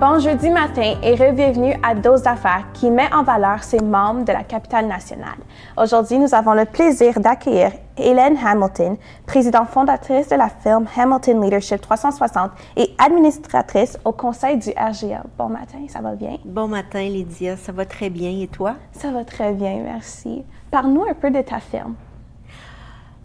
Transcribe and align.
Bon 0.00 0.20
jeudi 0.20 0.48
matin 0.48 0.94
et 1.02 1.16
bienvenue 1.16 1.74
à 1.82 1.92
Dose 1.92 2.22
d'affaires 2.22 2.66
qui 2.72 2.88
met 2.88 3.12
en 3.12 3.24
valeur 3.24 3.64
ses 3.64 3.80
membres 3.80 4.24
de 4.24 4.30
la 4.30 4.44
capitale 4.44 4.86
nationale. 4.86 5.38
Aujourd'hui, 5.76 6.20
nous 6.20 6.32
avons 6.36 6.54
le 6.54 6.66
plaisir 6.66 7.18
d'accueillir 7.18 7.72
Hélène 7.96 8.36
Hamilton, 8.40 8.96
présidente 9.26 9.70
fondatrice 9.70 10.28
de 10.28 10.36
la 10.36 10.50
firme 10.50 10.86
Hamilton 10.96 11.42
Leadership 11.42 11.80
360 11.80 12.52
et 12.76 12.94
administratrice 12.96 13.98
au 14.04 14.12
conseil 14.12 14.58
du 14.58 14.70
RGA. 14.70 15.24
Bon 15.36 15.48
matin, 15.48 15.78
ça 15.88 16.00
va 16.00 16.14
bien? 16.14 16.36
Bon 16.44 16.68
matin, 16.68 17.02
Lydia, 17.02 17.56
ça 17.56 17.72
va 17.72 17.84
très 17.84 18.08
bien. 18.08 18.30
Et 18.40 18.46
toi? 18.46 18.76
Ça 18.92 19.10
va 19.10 19.24
très 19.24 19.52
bien, 19.52 19.80
merci. 19.82 20.44
Parle-nous 20.70 21.06
un 21.10 21.14
peu 21.14 21.32
de 21.32 21.40
ta 21.40 21.58
firme. 21.58 21.94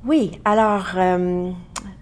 Oui, 0.07 0.41
alors, 0.43 0.87
euh, 0.97 1.51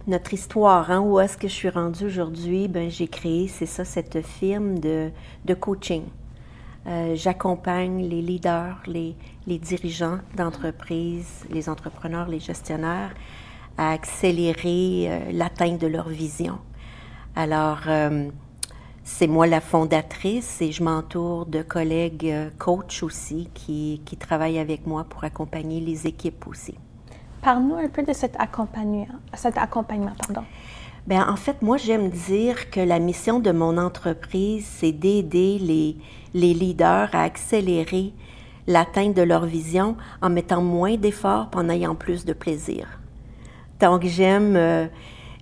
notre 0.08 0.34
histoire, 0.34 0.90
hein, 0.90 1.00
où 1.00 1.20
est-ce 1.20 1.38
que 1.38 1.48
je 1.48 1.54
suis 1.54 1.70
rendue 1.70 2.06
aujourd'hui? 2.06 2.68
Ben, 2.68 2.90
j'ai 2.90 3.08
créé, 3.08 3.48
c'est 3.48 3.66
ça, 3.66 3.86
cette 3.86 4.26
firme 4.26 4.80
de, 4.80 5.12
de 5.46 5.54
coaching. 5.54 6.04
Euh, 6.88 7.16
j'accompagne 7.16 8.02
les 8.08 8.22
leaders, 8.22 8.82
les, 8.88 9.16
les 9.46 9.60
dirigeants 9.60 10.18
d'entreprise, 10.36 11.46
les 11.52 11.70
entrepreneurs, 11.70 12.28
les 12.28 12.40
gestionnaires 12.40 13.14
à 13.78 13.92
accélérer 13.92 15.08
euh, 15.08 15.32
l'atteinte 15.32 15.80
de 15.80 15.88
leur 15.88 16.10
vision. 16.10 16.60
Alors, 17.36 17.80
c'est 19.06 19.28
moi 19.28 19.48
la 19.48 19.62
fondatrice 19.62 20.62
et 20.62 20.74
je 20.74 20.84
m'entoure 20.84 21.46
de 21.46 21.62
collègues 21.62 22.36
coachs 22.58 23.04
aussi 23.04 23.50
qui, 23.54 24.02
qui 24.04 24.18
travaillent 24.18 24.60
avec 24.60 24.86
moi 24.86 25.06
pour 25.06 25.24
accompagner 25.24 25.80
les 25.80 26.08
équipes 26.08 26.46
aussi. 26.48 26.76
Parle-nous 27.42 27.76
un 27.76 27.90
peu 27.90 28.04
de 28.04 28.14
cet 28.14 28.40
accompagnement. 28.40 29.08
Cet 29.34 29.58
accompagnement 29.58 30.14
pardon. 30.28 30.44
Bien, 31.08 31.28
en 31.28 31.36
fait, 31.36 31.64
moi, 31.64 31.78
j'aime 31.78 32.10
dire 32.10 32.70
que 32.70 32.80
la 32.80 33.00
mission 33.00 33.40
de 33.40 33.52
mon 33.52 33.78
entreprise, 33.78 34.68
c'est 34.68 34.92
d'aider 34.92 35.58
les, 35.58 35.98
les 36.36 36.54
leaders 36.54 37.10
à 37.14 37.24
accélérer 37.24 38.14
l'atteinte 38.68 39.16
de 39.16 39.24
leur 39.24 39.46
vision 39.46 39.98
en 40.22 40.30
mettant 40.30 40.62
moins 40.62 40.98
d'efforts 40.98 41.50
en 41.56 41.70
ayant 41.70 41.96
plus 41.96 42.24
de 42.24 42.34
plaisir. 42.34 43.00
Donc, 43.80 44.06
j'aime 44.06 44.56
euh, 44.56 44.86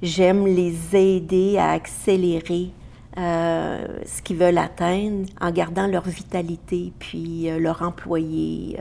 j'aime 0.02 0.48
les 0.48 0.96
aider 0.96 1.58
à 1.58 1.72
accélérer 1.72 2.72
euh, 3.18 3.86
ce 4.06 4.22
qu'ils 4.22 4.38
veulent 4.38 4.58
atteindre 4.58 5.28
en 5.42 5.52
gardant 5.52 5.88
leur 5.88 6.08
vitalité, 6.08 6.94
puis 7.00 7.50
euh, 7.50 7.60
leur 7.60 7.82
employé, 7.82 8.80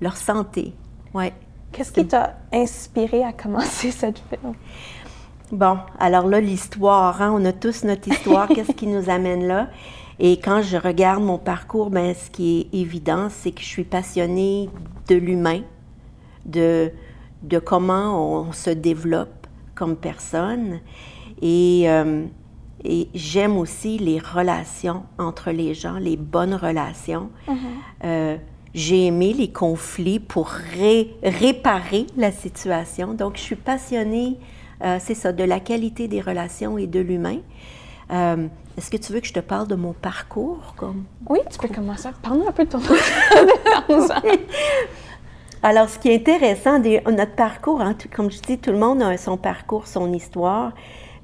leur 0.00 0.16
santé. 0.16 0.72
Ouais. 1.12 1.34
Qu'est-ce 1.72 1.92
qui 1.92 2.06
t'a 2.06 2.38
inspiré 2.52 3.22
à 3.22 3.32
commencer 3.32 3.90
cette 3.92 4.18
film? 4.18 4.54
Bon, 5.50 5.78
alors 5.98 6.26
là, 6.26 6.40
l'histoire, 6.40 7.22
hein, 7.22 7.32
on 7.34 7.44
a 7.44 7.52
tous 7.52 7.84
notre 7.84 8.08
histoire, 8.08 8.48
qu'est-ce 8.54 8.72
qui 8.72 8.86
nous 8.86 9.08
amène 9.08 9.46
là? 9.46 9.68
Et 10.18 10.38
quand 10.38 10.62
je 10.62 10.76
regarde 10.76 11.22
mon 11.22 11.38
parcours, 11.38 11.90
ben, 11.90 12.14
ce 12.14 12.30
qui 12.30 12.60
est 12.72 12.78
évident, 12.78 13.28
c'est 13.30 13.52
que 13.52 13.60
je 13.60 13.66
suis 13.66 13.84
passionnée 13.84 14.68
de 15.08 15.14
l'humain, 15.14 15.62
de, 16.44 16.90
de 17.42 17.58
comment 17.58 18.46
on 18.46 18.52
se 18.52 18.70
développe 18.70 19.46
comme 19.74 19.96
personne. 19.96 20.80
Et, 21.40 21.84
euh, 21.88 22.24
et 22.84 23.08
j'aime 23.14 23.56
aussi 23.56 23.96
les 23.98 24.18
relations 24.18 25.04
entre 25.18 25.52
les 25.52 25.72
gens, 25.72 25.98
les 25.98 26.16
bonnes 26.16 26.54
relations. 26.54 27.30
Mm-hmm. 27.46 27.54
Euh, 28.04 28.36
j'ai 28.78 29.06
aimé 29.06 29.32
les 29.32 29.50
conflits 29.50 30.20
pour 30.20 30.50
réparer 31.22 32.06
la 32.16 32.30
situation. 32.30 33.12
Donc, 33.12 33.36
je 33.36 33.40
suis 33.40 33.56
passionnée, 33.56 34.38
euh, 34.84 34.98
c'est 35.00 35.14
ça, 35.14 35.32
de 35.32 35.42
la 35.42 35.58
qualité 35.58 36.06
des 36.06 36.20
relations 36.20 36.78
et 36.78 36.86
de 36.86 37.00
l'humain. 37.00 37.38
Euh, 38.12 38.46
est-ce 38.76 38.88
que 38.88 38.96
tu 38.96 39.12
veux 39.12 39.18
que 39.18 39.26
je 39.26 39.32
te 39.32 39.40
parle 39.40 39.66
de 39.66 39.74
mon 39.74 39.94
parcours? 39.94 40.74
Comme... 40.76 41.06
Oui, 41.28 41.40
tu 41.50 41.58
peux 41.58 41.74
commencer. 41.74 42.08
Parle-nous 42.22 42.46
un 42.46 42.52
peu 42.52 42.66
de 42.66 42.70
ton 42.70 42.80
parcours. 43.64 44.12
Alors, 45.64 45.88
ce 45.88 45.98
qui 45.98 46.10
est 46.10 46.14
intéressant, 46.14 46.78
notre 46.78 47.34
parcours, 47.34 47.80
hein, 47.80 47.96
comme 48.14 48.30
je 48.30 48.40
dis, 48.40 48.58
tout 48.58 48.70
le 48.70 48.78
monde 48.78 49.02
a 49.02 49.16
son 49.16 49.36
parcours, 49.36 49.88
son 49.88 50.12
histoire, 50.12 50.70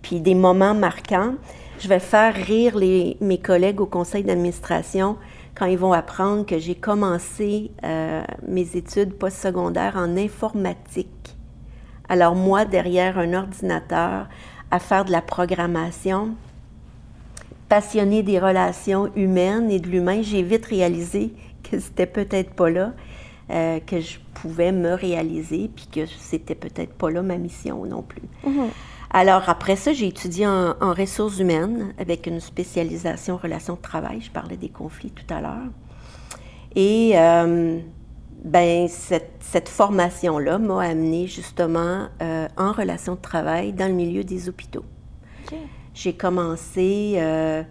puis 0.03 0.21
des 0.21 0.35
moments 0.35 0.75
marquants. 0.75 1.35
Je 1.79 1.89
vais 1.89 1.99
faire 1.99 2.35
rire 2.35 2.77
mes 2.77 3.39
collègues 3.39 3.81
au 3.81 3.87
conseil 3.87 4.23
d'administration 4.23 5.17
quand 5.55 5.67
ils 5.67 5.79
vont 5.79 5.93
apprendre 5.93 6.45
que 6.47 6.59
j'ai 6.59 6.75
commencé 6.75 7.71
euh, 7.85 8.23
mes 8.47 8.77
études 8.77 9.15
postsecondaires 9.15 9.97
en 9.97 10.17
informatique. 10.17 11.37
Alors 12.09 12.35
moi, 12.35 12.65
derrière 12.65 13.19
un 13.19 13.33
ordinateur, 13.35 14.29
à 14.71 14.79
faire 14.79 15.05
de 15.05 15.12
la 15.12 15.23
programmation, 15.23 16.35
passionnée 17.69 18.23
des 18.23 18.39
relations 18.39 19.11
humaines 19.15 19.71
et 19.71 19.79
de 19.79 19.89
l'humain, 19.89 20.23
j'ai 20.23 20.43
vite 20.43 20.67
réalisé 20.67 21.33
que 21.62 21.79
c'était 21.79 22.06
peut-être 22.06 22.51
pas 22.51 22.71
là, 22.71 22.93
euh, 23.51 23.79
que 23.81 24.01
je 24.01 24.19
pouvais 24.35 24.73
me 24.73 24.95
réaliser, 24.95 25.71
puis 25.75 25.87
que 25.87 26.06
c'était 26.06 26.55
peut-être 26.55 26.93
pas 26.93 27.11
là 27.11 27.23
ma 27.23 27.39
mission 27.39 27.85
non 27.85 28.03
plus. 28.03 28.23
Mm-hmm. 28.45 28.69
Alors, 29.17 29.49
après 29.49 29.77
ça, 29.77 29.93
j'ai 29.93 30.09
étudié 30.09 30.45
en, 30.45 30.75
ressources 30.93 31.39
humaines 31.39 31.95
avec 31.99 32.27
une 32.27 32.41
spécialisation 32.41 33.35
en 33.35 33.37
relations 33.37 33.75
de 33.75 33.81
travail. 33.81 34.21
Je 34.21 34.31
parlais 34.33 34.57
des 34.57 34.71
conflits 34.71 35.13
tout 35.13 35.33
à 35.33 35.41
l'heure. 35.41 35.71
Et 36.75 37.13
euh, 37.15 37.79
ben, 38.45 38.89
cette, 38.89 39.69
formation-là 39.69 40.59
m'a 40.59 40.83
amené 40.83 41.29
justement 41.29 42.09
euh, 42.21 42.49
en 42.57 42.73
relations 42.73 43.15
de 43.15 43.21
travail 43.21 43.73
dans 43.73 43.87
le 43.87 43.95
milieu 43.95 44.25
des 44.25 44.49
hôpitaux. 44.49 44.85
J'ai 45.95 46.15
commencé 46.15 47.15
euh, 47.19 47.63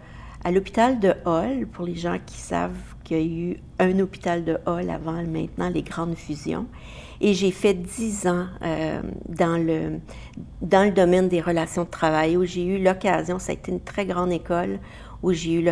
à 0.46 0.52
l'hôpital 0.52 1.02
de 1.02 1.14
Hall, 1.26 1.68
pour 1.68 1.84
les 1.84 1.96
gens 1.96 2.20
qui 2.26 2.38
savent 2.38 2.72
qu'il 3.04 3.18
y 3.18 3.20
a 3.20 3.24
eu 3.26 3.58
un 3.80 4.00
hôpital 4.00 4.46
de 4.46 4.60
Hall 4.66 4.90
avant 4.90 5.22
maintenant 5.24 5.68
les 5.68 5.84
grandes 5.84 6.16
fusions. 6.16 6.68
Et 7.26 7.34
j'ai 7.34 7.52
fait 7.52 7.74
dix 7.74 8.28
ans 8.28 8.48
euh, 8.64 9.02
dans, 9.30 9.56
le, 9.56 10.02
dans 10.62 10.84
le 10.84 10.92
domaine 10.92 11.30
des 11.30 11.40
relations 11.40 11.86
de 11.86 11.90
travail 11.90 12.36
où 12.36 12.44
j'ai 12.44 12.66
eu 12.66 12.84
l'occasion, 12.84 13.40
ça 13.40 13.54
a 13.54 13.56
été 13.56 13.72
une 13.72 13.80
très 13.80 14.06
grande 14.06 14.34
école, 14.34 14.80
où 15.24 15.32
j'ai 15.32 15.54
eu 15.54 15.66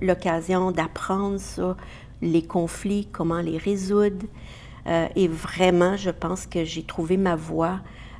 l'occasion 0.00 0.72
d'apprendre 0.72 1.38
sur 1.38 1.76
les 2.22 2.42
conflits, 2.42 3.06
comment 3.12 3.40
les 3.40 3.56
résoudre. 3.56 4.26
Euh, 4.88 5.06
et 5.14 5.28
vraiment, 5.28 5.96
je 5.96 6.10
pense 6.10 6.44
que 6.44 6.64
j'ai 6.64 6.82
trouvé 6.82 7.16
ma 7.16 7.36
voie 7.36 7.78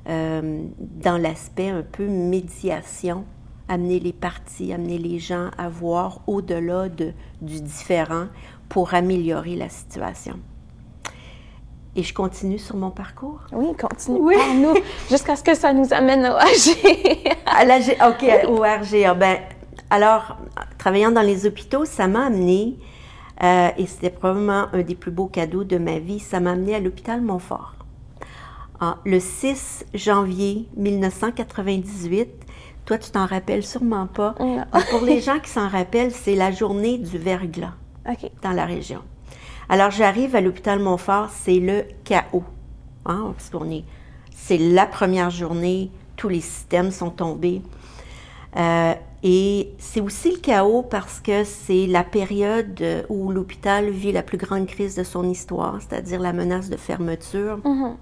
euh, 0.08 0.62
dans 0.78 1.18
l'aspect 1.18 1.70
un 1.70 1.82
peu 1.82 2.06
médiation, 2.06 3.24
amener 3.66 3.98
les 3.98 4.12
parties, 4.12 4.72
amener 4.72 4.98
les 4.98 5.18
gens 5.18 5.50
à 5.58 5.68
voir 5.68 6.20
au-delà 6.28 6.88
de, 6.88 7.14
du 7.42 7.60
différent 7.60 8.26
pour 8.68 8.94
améliorer 8.94 9.56
la 9.56 9.68
situation. 9.68 10.38
Et 11.96 12.02
je 12.02 12.14
continue 12.14 12.58
sur 12.58 12.76
mon 12.76 12.90
parcours? 12.90 13.40
Oui, 13.52 13.74
continue. 13.76 14.18
Oui. 14.20 14.36
nous 14.56 14.74
jusqu'à 15.10 15.34
ce 15.34 15.42
que 15.42 15.54
ça 15.54 15.72
nous 15.72 15.92
amène 15.92 16.24
au 16.24 16.36
RG. 16.36 17.28
à 17.46 17.64
l'AG, 17.64 17.96
OK, 18.06 18.48
au 18.48 18.62
RGA. 18.62 19.14
Ben, 19.14 19.38
alors, 19.90 20.36
travaillant 20.78 21.10
dans 21.10 21.22
les 21.22 21.46
hôpitaux, 21.46 21.84
ça 21.84 22.06
m'a 22.06 22.26
amené, 22.26 22.76
euh, 23.42 23.70
et 23.76 23.86
c'était 23.86 24.10
probablement 24.10 24.66
un 24.72 24.82
des 24.82 24.94
plus 24.94 25.10
beaux 25.10 25.26
cadeaux 25.26 25.64
de 25.64 25.78
ma 25.78 25.98
vie, 25.98 26.20
ça 26.20 26.38
m'a 26.38 26.52
amené 26.52 26.76
à 26.76 26.80
l'hôpital 26.80 27.20
Montfort. 27.20 27.74
Ah, 28.78 28.96
le 29.04 29.18
6 29.18 29.84
janvier 29.92 30.68
1998, 30.76 32.28
toi, 32.86 32.98
tu 32.98 33.10
t'en 33.10 33.26
rappelles 33.26 33.64
sûrement 33.64 34.06
pas. 34.06 34.34
Ah, 34.72 34.80
pour 34.90 35.02
les 35.02 35.20
gens 35.20 35.38
qui 35.38 35.50
s'en 35.50 35.68
rappellent, 35.68 36.12
c'est 36.12 36.34
la 36.34 36.50
journée 36.50 36.98
du 36.98 37.18
verglas 37.18 37.74
dans 38.42 38.52
la 38.52 38.64
région. 38.64 39.02
Alors, 39.72 39.92
j'arrive 39.92 40.34
à 40.34 40.40
l'hôpital 40.40 40.80
Montfort, 40.80 41.30
c'est 41.30 41.60
le 41.60 41.84
chaos. 42.02 42.42
Hein, 43.06 43.32
parce 43.36 43.50
qu'on 43.50 43.70
est, 43.70 43.84
c'est 44.34 44.58
la 44.58 44.84
première 44.84 45.30
journée, 45.30 45.92
tous 46.16 46.28
les 46.28 46.40
systèmes 46.40 46.90
sont 46.90 47.10
tombés. 47.10 47.62
Euh, 48.56 48.94
et 49.22 49.72
c'est 49.78 50.00
aussi 50.00 50.32
le 50.32 50.38
chaos 50.38 50.82
parce 50.82 51.20
que 51.20 51.44
c'est 51.44 51.86
la 51.86 52.02
période 52.02 52.82
où 53.08 53.30
l'hôpital 53.30 53.90
vit 53.90 54.10
la 54.10 54.24
plus 54.24 54.38
grande 54.38 54.66
crise 54.66 54.96
de 54.96 55.04
son 55.04 55.28
histoire, 55.28 55.78
c'est-à-dire 55.78 56.18
la 56.18 56.32
menace 56.32 56.68
de 56.68 56.76
fermeture. 56.76 57.58
Mm-hmm. 57.58 57.94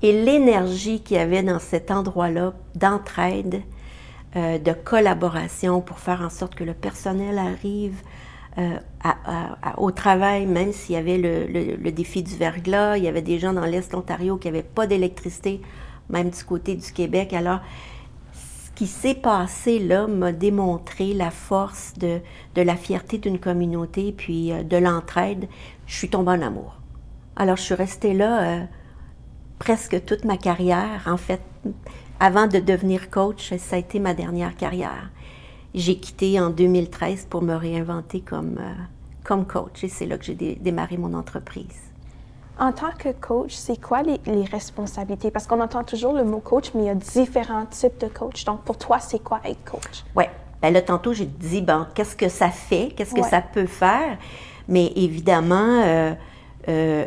Et 0.00 0.24
l'énergie 0.24 1.02
qu'il 1.02 1.18
y 1.18 1.20
avait 1.20 1.42
dans 1.42 1.58
cet 1.58 1.90
endroit-là 1.90 2.54
d'entraide, 2.74 3.60
euh, 4.36 4.58
de 4.58 4.72
collaboration 4.72 5.82
pour 5.82 5.98
faire 5.98 6.22
en 6.22 6.30
sorte 6.30 6.54
que 6.54 6.64
le 6.64 6.72
personnel 6.72 7.36
arrive, 7.36 8.00
euh, 8.56 8.78
au 9.78 9.90
travail, 9.90 10.46
même 10.46 10.72
s'il 10.72 10.94
y 10.94 10.98
avait 10.98 11.18
le, 11.18 11.90
défi 11.90 12.22
du 12.22 12.36
verglas, 12.36 12.96
il 12.96 13.04
y 13.04 13.08
avait 13.08 13.22
des 13.22 13.38
gens 13.40 13.52
dans 13.52 13.64
l'Est 13.64 13.90
de 13.90 13.96
l'Ontario 13.96 14.36
qui 14.36 14.46
n'avaient 14.46 14.62
pas 14.62 14.86
d'électricité, 14.86 15.60
même 16.08 16.30
du 16.30 16.44
côté 16.44 16.76
du 16.76 16.92
Québec. 16.92 17.32
Alors, 17.32 17.60
ce 18.32 18.70
qui 18.76 18.86
s'est 18.86 19.14
passé 19.14 19.80
là 19.80 20.06
m'a 20.06 20.32
démontré 20.32 21.14
la 21.14 21.30
force 21.30 21.94
de, 21.98 22.20
la 22.56 22.76
fierté 22.76 23.18
d'une 23.18 23.40
communauté, 23.40 24.12
puis 24.16 24.52
euh, 24.52 24.62
de 24.62 24.76
l'entraide. 24.76 25.48
Je 25.86 25.96
suis 25.96 26.08
tombée 26.08 26.32
en 26.32 26.42
amour. 26.42 26.80
Alors, 27.36 27.56
je 27.56 27.62
suis 27.62 27.74
restée 27.74 28.14
là 28.14 28.42
euh, 28.42 28.64
presque 29.58 30.04
toute 30.04 30.24
ma 30.24 30.36
carrière. 30.36 31.02
En 31.06 31.16
fait, 31.16 31.40
avant 32.20 32.46
de 32.46 32.60
devenir 32.60 33.10
coach, 33.10 33.52
ça 33.56 33.74
a 33.76 33.78
été 33.80 33.98
ma 33.98 34.14
dernière 34.14 34.56
carrière. 34.56 35.10
J'ai 35.74 35.96
quitté 35.96 36.40
en 36.40 36.50
2013 36.50 37.26
pour 37.28 37.42
me 37.42 37.54
réinventer 37.54 38.20
comme, 38.20 38.58
euh, 38.60 38.72
comme 39.24 39.46
coach 39.46 39.84
et 39.84 39.88
c'est 39.88 40.06
là 40.06 40.16
que 40.18 40.24
j'ai 40.24 40.34
démarré 40.34 40.96
mon 40.96 41.14
entreprise. 41.14 41.66
En 42.58 42.72
tant 42.72 42.92
que 42.96 43.08
coach, 43.08 43.54
c'est 43.54 43.80
quoi 43.80 44.02
les, 44.02 44.20
les 44.26 44.44
responsabilités? 44.44 45.32
Parce 45.32 45.46
qu'on 45.46 45.60
entend 45.60 45.82
toujours 45.82 46.12
le 46.12 46.22
mot 46.22 46.38
coach, 46.38 46.70
mais 46.74 46.82
il 46.82 46.86
y 46.86 46.90
a 46.90 46.94
différents 46.94 47.66
types 47.66 48.00
de 48.00 48.06
coach. 48.06 48.44
Donc, 48.44 48.62
pour 48.62 48.78
toi, 48.78 49.00
c'est 49.00 49.18
quoi 49.18 49.40
être 49.44 49.64
coach? 49.64 50.04
Oui. 50.14 50.24
Ben 50.62 50.72
là, 50.72 50.80
tantôt, 50.80 51.12
j'ai 51.12 51.26
dit, 51.26 51.62
bon, 51.62 51.84
qu'est-ce 51.94 52.14
que 52.14 52.28
ça 52.28 52.50
fait? 52.50 52.92
Qu'est-ce 52.96 53.14
que 53.14 53.24
ça 53.24 53.42
peut 53.42 53.66
faire? 53.66 54.18
Mais 54.68 54.92
évidemment, 54.94 55.82
euh, 55.84 56.14
euh, 56.68 57.06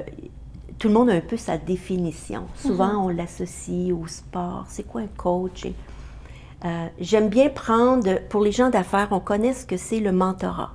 tout 0.78 0.90
le 0.90 0.94
monde 0.94 1.10
a 1.10 1.14
un 1.14 1.22
peu 1.22 1.38
sa 1.38 1.58
définition. 1.58 2.44
Souvent, 2.56 2.94
mm-hmm. 2.94 3.06
on 3.06 3.10
l'associe 3.10 3.92
au 3.94 4.06
sport. 4.06 4.66
C'est 4.68 4.84
quoi 4.86 5.02
un 5.02 5.08
coach? 5.08 5.66
Euh, 6.66 6.88
j'aime 7.00 7.30
bien 7.30 7.50
prendre, 7.50 8.20
pour 8.30 8.42
les 8.42 8.52
gens 8.52 8.70
d'affaires, 8.70 9.10
on 9.12 9.20
connaît 9.20 9.54
ce 9.54 9.66
que 9.66 9.78
c'est 9.78 10.00
le 10.00 10.12
mentorat. 10.12 10.72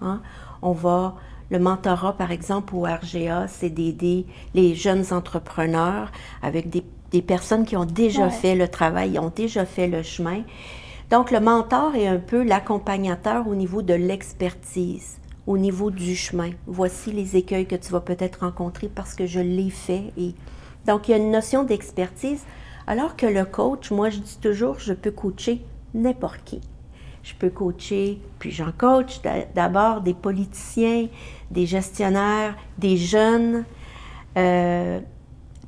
Hein? 0.00 0.20
On 0.62 0.72
va, 0.72 1.16
le 1.50 1.58
mentorat, 1.58 2.12
par 2.12 2.30
exemple, 2.30 2.74
au 2.74 2.82
RGA, 2.82 3.48
c'est 3.48 3.70
d'aider 3.70 4.26
les 4.54 4.74
jeunes 4.74 5.04
entrepreneurs 5.12 6.12
avec 6.42 6.70
des, 6.70 6.82
personnes 7.22 7.64
qui 7.64 7.78
ont 7.78 7.86
déjà 7.86 8.28
fait 8.28 8.54
le 8.54 8.68
travail, 8.68 9.18
ont 9.18 9.32
déjà 9.34 9.64
fait 9.64 9.86
le 9.86 10.02
chemin. 10.02 10.42
Donc, 11.10 11.30
le 11.30 11.40
mentor 11.40 11.94
est 11.94 12.06
un 12.06 12.18
peu 12.18 12.42
l'accompagnateur 12.42 13.48
au 13.48 13.54
niveau 13.54 13.80
de 13.80 13.94
l'expertise, 13.94 15.18
au 15.46 15.56
niveau 15.56 15.90
du 15.90 16.14
chemin. 16.14 16.50
Voici 16.66 17.12
les 17.12 17.36
écueils 17.36 17.66
que 17.66 17.76
tu 17.76 17.90
vas 17.90 18.02
peut-être 18.02 18.40
rencontrer 18.40 18.88
parce 18.94 19.14
que 19.14 19.24
je 19.24 19.40
l'ai 19.40 19.70
fait. 19.70 20.12
Et... 20.18 20.34
Donc, 20.86 21.08
il 21.08 21.12
y 21.12 21.14
a 21.14 21.16
une 21.16 21.30
notion 21.30 21.64
d'expertise. 21.64 22.44
Alors 22.86 23.16
que 23.16 23.26
le 23.26 23.44
coach, 23.44 23.90
moi, 23.90 24.10
je 24.10 24.18
dis 24.18 24.38
toujours, 24.40 24.78
je 24.78 24.92
peux 24.92 25.10
coacher 25.10 25.64
n'importe 25.94 26.40
qui. 26.44 26.60
Je 27.22 27.34
peux 27.34 27.50
coacher, 27.50 28.20
puis 28.38 28.52
j'en 28.52 28.70
coach 28.70 29.20
d'abord 29.54 30.00
des 30.00 30.14
politiciens, 30.14 31.08
des 31.50 31.66
gestionnaires, 31.66 32.54
des 32.78 32.96
jeunes, 32.96 33.64
euh, 34.38 35.00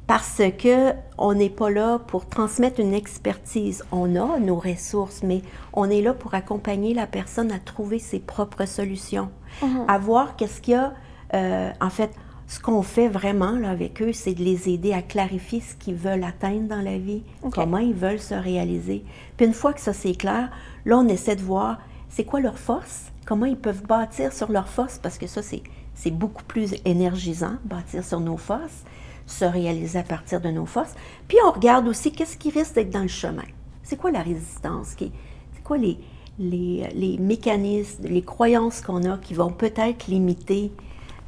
parce 0.06 0.40
que 0.58 0.92
on 1.18 1.34
n'est 1.34 1.50
pas 1.50 1.68
là 1.68 1.98
pour 1.98 2.26
transmettre 2.26 2.78
une 2.78 2.94
expertise. 2.94 3.84
On 3.90 4.14
a 4.14 4.38
nos 4.38 4.56
ressources, 4.56 5.22
mais 5.24 5.42
on 5.72 5.90
est 5.90 6.00
là 6.00 6.14
pour 6.14 6.34
accompagner 6.34 6.94
la 6.94 7.08
personne 7.08 7.50
à 7.50 7.58
trouver 7.58 7.98
ses 7.98 8.20
propres 8.20 8.66
solutions, 8.66 9.30
mm-hmm. 9.60 9.86
à 9.88 9.98
voir 9.98 10.36
qu'est-ce 10.36 10.60
qu'il 10.60 10.74
y 10.74 10.76
a. 10.76 10.94
Euh, 11.34 11.70
en 11.80 11.90
fait, 11.90 12.10
ce 12.48 12.60
qu'on 12.60 12.82
fait 12.82 13.08
vraiment 13.08 13.52
là, 13.52 13.70
avec 13.70 14.00
eux, 14.00 14.14
c'est 14.14 14.32
de 14.32 14.42
les 14.42 14.70
aider 14.70 14.94
à 14.94 15.02
clarifier 15.02 15.60
ce 15.60 15.76
qu'ils 15.76 15.94
veulent 15.94 16.24
atteindre 16.24 16.66
dans 16.66 16.80
la 16.80 16.96
vie, 16.96 17.22
comment 17.52 17.76
ils 17.78 17.94
veulent 17.94 18.18
se 18.18 18.34
réaliser. 18.34 19.04
Puis 19.36 19.46
une 19.46 19.52
fois 19.52 19.74
que 19.74 19.80
ça 19.80 19.92
c'est 19.92 20.14
clair, 20.14 20.50
là, 20.86 20.98
on 20.98 21.06
essaie 21.08 21.36
de 21.36 21.42
voir 21.42 21.78
c'est 22.08 22.24
quoi 22.24 22.40
leur 22.40 22.58
force, 22.58 23.12
comment 23.26 23.44
ils 23.44 23.58
peuvent 23.58 23.82
bâtir 23.82 24.32
sur 24.32 24.50
leur 24.50 24.66
force, 24.66 24.98
parce 24.98 25.18
que 25.18 25.26
ça, 25.26 25.42
c'est 25.42 26.10
beaucoup 26.10 26.44
plus 26.44 26.74
énergisant, 26.86 27.56
bâtir 27.64 28.02
sur 28.02 28.18
nos 28.18 28.38
forces, 28.38 28.84
se 29.26 29.44
réaliser 29.44 29.98
à 29.98 30.02
partir 30.02 30.40
de 30.40 30.48
nos 30.48 30.64
forces. 30.64 30.94
Puis 31.28 31.36
on 31.46 31.50
regarde 31.50 31.86
aussi 31.86 32.12
qu'est-ce 32.12 32.38
qui 32.38 32.48
risque 32.48 32.76
d'être 32.76 32.88
dans 32.88 33.02
le 33.02 33.08
chemin. 33.08 33.44
C'est 33.82 33.96
quoi 33.96 34.10
la 34.10 34.22
résistance? 34.22 34.96
C'est 34.98 35.62
quoi 35.62 35.76
les, 35.76 35.98
les, 36.38 36.88
les 36.94 37.18
mécanismes, 37.18 38.04
les 38.04 38.22
croyances 38.22 38.80
qu'on 38.80 39.04
a 39.04 39.18
qui 39.18 39.34
vont 39.34 39.50
peut-être 39.50 40.06
limiter 40.06 40.72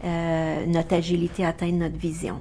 euh, 0.05 0.67
notre 0.67 0.95
agilité 0.95 1.45
atteindre 1.45 1.79
notre 1.79 1.99
vision. 1.99 2.41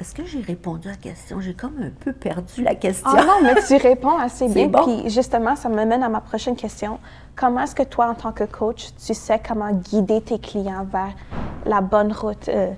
Est-ce 0.00 0.14
que 0.14 0.24
j'ai 0.24 0.40
répondu 0.40 0.88
à 0.88 0.92
la 0.92 0.96
question? 0.96 1.40
J'ai 1.40 1.52
comme 1.52 1.82
un 1.82 1.90
peu 1.90 2.14
perdu 2.14 2.62
la 2.62 2.74
question. 2.74 3.10
Ah 3.12 3.22
non, 3.22 3.34
mais 3.42 3.54
tu 3.66 3.76
réponds 3.76 4.16
assez 4.16 4.48
bien. 4.54 4.68
Puis 4.68 5.10
justement, 5.10 5.56
ça 5.56 5.68
me 5.68 5.84
mène 5.84 6.02
à 6.02 6.08
ma 6.08 6.22
prochaine 6.22 6.56
question. 6.56 6.98
Comment 7.36 7.64
est-ce 7.64 7.74
que 7.74 7.82
toi, 7.82 8.08
en 8.08 8.14
tant 8.14 8.32
que 8.32 8.44
coach, 8.44 8.88
tu 9.04 9.12
sais 9.12 9.38
comment 9.46 9.72
guider 9.72 10.22
tes 10.22 10.38
clients 10.38 10.86
vers 10.90 11.14
la 11.66 11.82
bonne 11.82 12.12
route, 12.12 12.48
euh, 12.48 12.70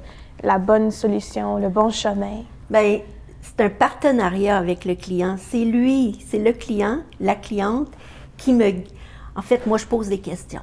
la 0.43 0.59
bonne 0.59 0.91
solution, 0.91 1.59
le 1.59 1.69
bon 1.69 1.91
chemin? 1.91 2.43
Bien, 2.71 3.01
c'est 3.41 3.61
un 3.61 3.71
partenariat 3.71 4.57
avec 4.59 4.85
le 4.85 4.97
client. 4.97 5.37
C'est 5.39 5.65
lui, 5.65 6.19
c'est 6.29 6.39
le 6.39 6.53
client, 6.53 7.03
la 7.21 7.37
cliente 7.37 7.93
qui 8.37 8.53
me... 8.53 8.73
En 9.37 9.43
fait, 9.43 9.65
moi, 9.67 9.79
je 9.79 9.87
pose 9.87 10.09
des 10.09 10.19
questions 10.19 10.63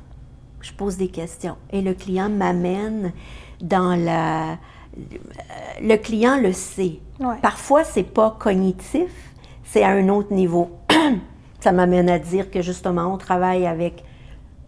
je 0.61 0.73
pose 0.73 0.97
des 0.97 1.09
questions 1.09 1.57
et 1.71 1.81
le 1.81 1.93
client 1.93 2.29
m'amène 2.29 3.13
dans 3.61 3.95
la. 3.95 4.57
Le 5.81 5.95
client 5.97 6.37
le 6.37 6.51
sait. 6.51 6.99
Parfois, 7.41 7.83
c'est 7.83 8.03
pas 8.03 8.35
cognitif, 8.39 9.11
c'est 9.63 9.83
à 9.83 9.89
un 9.89 10.09
autre 10.09 10.33
niveau. 10.33 10.71
Ça 11.59 11.71
m'amène 11.71 12.09
à 12.09 12.19
dire 12.19 12.49
que 12.49 12.61
justement, 12.61 13.13
on 13.13 13.17
travaille 13.17 13.65
avec 13.65 14.03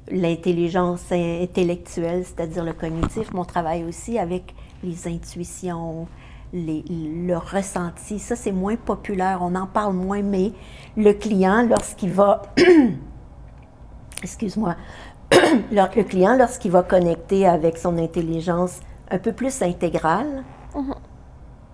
l'intelligence 0.09 1.11
intellectuelle, 1.11 2.23
c'est-à-dire 2.25 2.63
le 2.63 2.73
cognitif, 2.73 3.29
mais 3.33 3.39
on 3.39 3.45
travaille 3.45 3.83
aussi 3.83 4.19
avec 4.19 4.53
les 4.83 5.07
intuitions, 5.07 6.07
les, 6.53 6.83
le 6.89 7.37
ressenti. 7.37 8.19
Ça, 8.19 8.35
c'est 8.35 8.51
moins 8.51 8.75
populaire, 8.75 9.39
on 9.41 9.55
en 9.55 9.67
parle 9.67 9.93
moins, 9.93 10.21
mais 10.21 10.51
le 10.97 11.13
client, 11.13 11.65
lorsqu'il 11.69 12.11
va, 12.11 12.41
excuse-moi, 14.23 14.75
le 15.71 16.03
client, 16.03 16.35
lorsqu'il 16.35 16.71
va 16.71 16.83
connecter 16.83 17.47
avec 17.47 17.77
son 17.77 17.97
intelligence 17.97 18.79
un 19.09 19.17
peu 19.17 19.33
plus 19.33 19.61
intégrale, 19.61 20.43
mhm. 20.75 20.95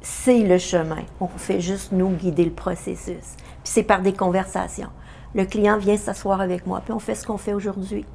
c'est 0.01 0.43
le 0.43 0.57
chemin. 0.57 1.03
On 1.19 1.27
fait 1.27 1.59
juste 1.59 1.91
nous 1.91 2.09
guider 2.09 2.45
le 2.45 2.51
processus. 2.51 3.35
Puis 3.63 3.73
c'est 3.73 3.83
par 3.83 4.01
des 4.01 4.13
conversations. 4.13 4.89
Le 5.35 5.45
client 5.45 5.77
vient 5.77 5.97
s'asseoir 5.97 6.41
avec 6.41 6.65
moi, 6.65 6.81
puis 6.83 6.93
on 6.93 6.99
fait 6.99 7.15
ce 7.15 7.25
qu'on 7.25 7.37
fait 7.37 7.53
aujourd'hui. 7.53 8.05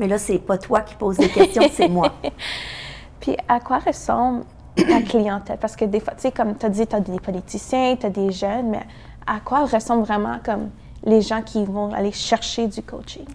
Mais 0.00 0.08
là, 0.08 0.18
c'est 0.18 0.38
pas 0.38 0.58
toi 0.58 0.80
qui 0.80 0.94
poses 0.94 1.18
des 1.18 1.28
questions, 1.28 1.62
c'est 1.72 1.88
moi. 1.88 2.12
Puis 3.20 3.36
à 3.46 3.60
quoi 3.60 3.78
ressemble 3.78 4.44
ta 4.74 5.00
clientèle? 5.02 5.58
Parce 5.58 5.76
que 5.76 5.84
des 5.84 6.00
fois, 6.00 6.14
tu 6.14 6.22
sais, 6.22 6.32
comme 6.32 6.56
tu 6.56 6.66
as 6.66 6.70
dit, 6.70 6.86
tu 6.86 6.96
as 6.96 7.00
des 7.00 7.20
politiciens, 7.20 7.94
tu 7.96 8.06
as 8.06 8.10
des 8.10 8.32
jeunes, 8.32 8.70
mais 8.70 8.80
à 9.26 9.38
quoi 9.38 9.64
ressemble 9.66 10.02
vraiment 10.02 10.40
comme 10.44 10.70
les 11.04 11.20
gens 11.20 11.42
qui 11.42 11.64
vont 11.64 11.92
aller 11.92 12.10
chercher 12.10 12.66
du 12.66 12.82
coaching? 12.82 13.26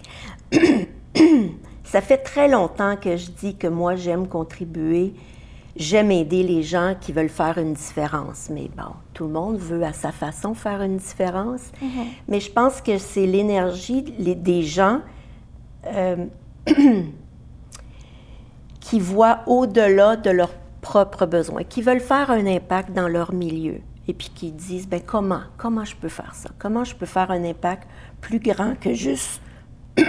Ça 1.83 2.01
fait 2.01 2.17
très 2.17 2.50
longtemps 2.50 2.97
que 2.97 3.15
je 3.15 3.31
dis 3.31 3.55
que 3.55 3.67
moi, 3.67 3.95
j'aime 3.95 4.27
contribuer, 4.27 5.13
j'aime 5.77 6.12
aider 6.12 6.43
les 6.43 6.62
gens 6.62 6.95
qui 7.00 7.13
veulent 7.13 7.29
faire 7.29 7.57
une 7.57 7.74
différence. 7.74 8.50
Mais 8.51 8.69
bon, 8.75 8.91
tout 9.13 9.25
le 9.25 9.31
monde 9.31 9.57
veut 9.57 9.83
à 9.83 9.93
sa 9.93 10.12
façon 10.12 10.53
faire 10.53 10.81
une 10.81 10.97
différence. 10.97 11.62
Mm-hmm. 11.81 12.05
Mais 12.27 12.39
je 12.41 12.51
pense 12.51 12.81
que 12.81 12.97
c'est 12.97 13.25
l'énergie 13.25 14.01
des 14.03 14.63
gens 14.63 15.00
euh, 15.86 16.25
qui 18.81 19.00
voient 19.00 19.39
au-delà 19.47 20.17
de 20.17 20.29
leurs 20.29 20.55
propres 20.81 21.25
besoins, 21.25 21.63
qui 21.63 21.81
veulent 21.81 22.01
faire 22.01 22.31
un 22.31 22.45
impact 22.45 22.91
dans 22.91 23.07
leur 23.07 23.33
milieu 23.33 23.79
et 24.07 24.13
puis 24.13 24.29
qui 24.33 24.51
disent 24.51 24.88
ben 24.88 25.01
comment 25.05 25.41
comment 25.57 25.83
je 25.83 25.95
peux 25.95 26.09
faire 26.09 26.33
ça? 26.33 26.50
Comment 26.59 26.83
je 26.83 26.95
peux 26.95 27.05
faire 27.05 27.31
un 27.31 27.43
impact 27.43 27.88
plus 28.21 28.39
grand 28.39 28.75
que 28.79 28.93
juste 28.93 29.41